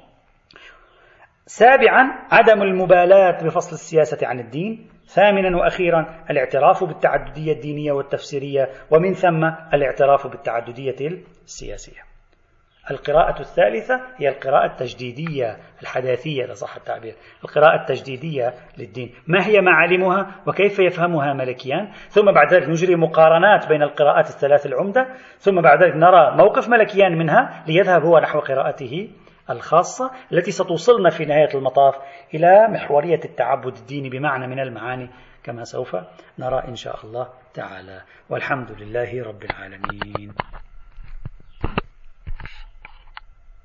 [1.47, 4.87] سابعا عدم المبالاة بفصل السياسة عن الدين.
[5.05, 8.69] ثامنا وأخيرا الاعتراف بالتعددية الدينية والتفسيرية.
[8.91, 9.43] ومن ثم
[9.73, 10.95] الاعتراف بالتعددية
[11.45, 12.01] السياسية.
[12.91, 17.15] القراءة الثالثة هي القراءة التجديدية الحداثية إذا صح التعبير.
[17.43, 19.13] القراءة التجديدية للدين.
[19.27, 25.07] ما هي معالمها؟ وكيف يفهمها ملكيان؟ ثم بعد ذلك نجري مقارنات بين القراءات الثلاث العمدة.
[25.37, 29.09] ثم بعد ذلك نرى موقف ملكيان منها ليذهب هو نحو قراءته
[29.49, 31.95] الخاصة التي ستوصلنا في نهاية المطاف
[32.33, 35.09] إلى محورية التعبد الديني بمعنى من المعاني
[35.43, 35.95] كما سوف
[36.39, 38.01] نرى إن شاء الله تعالى.
[38.29, 40.33] والحمد لله رب العالمين.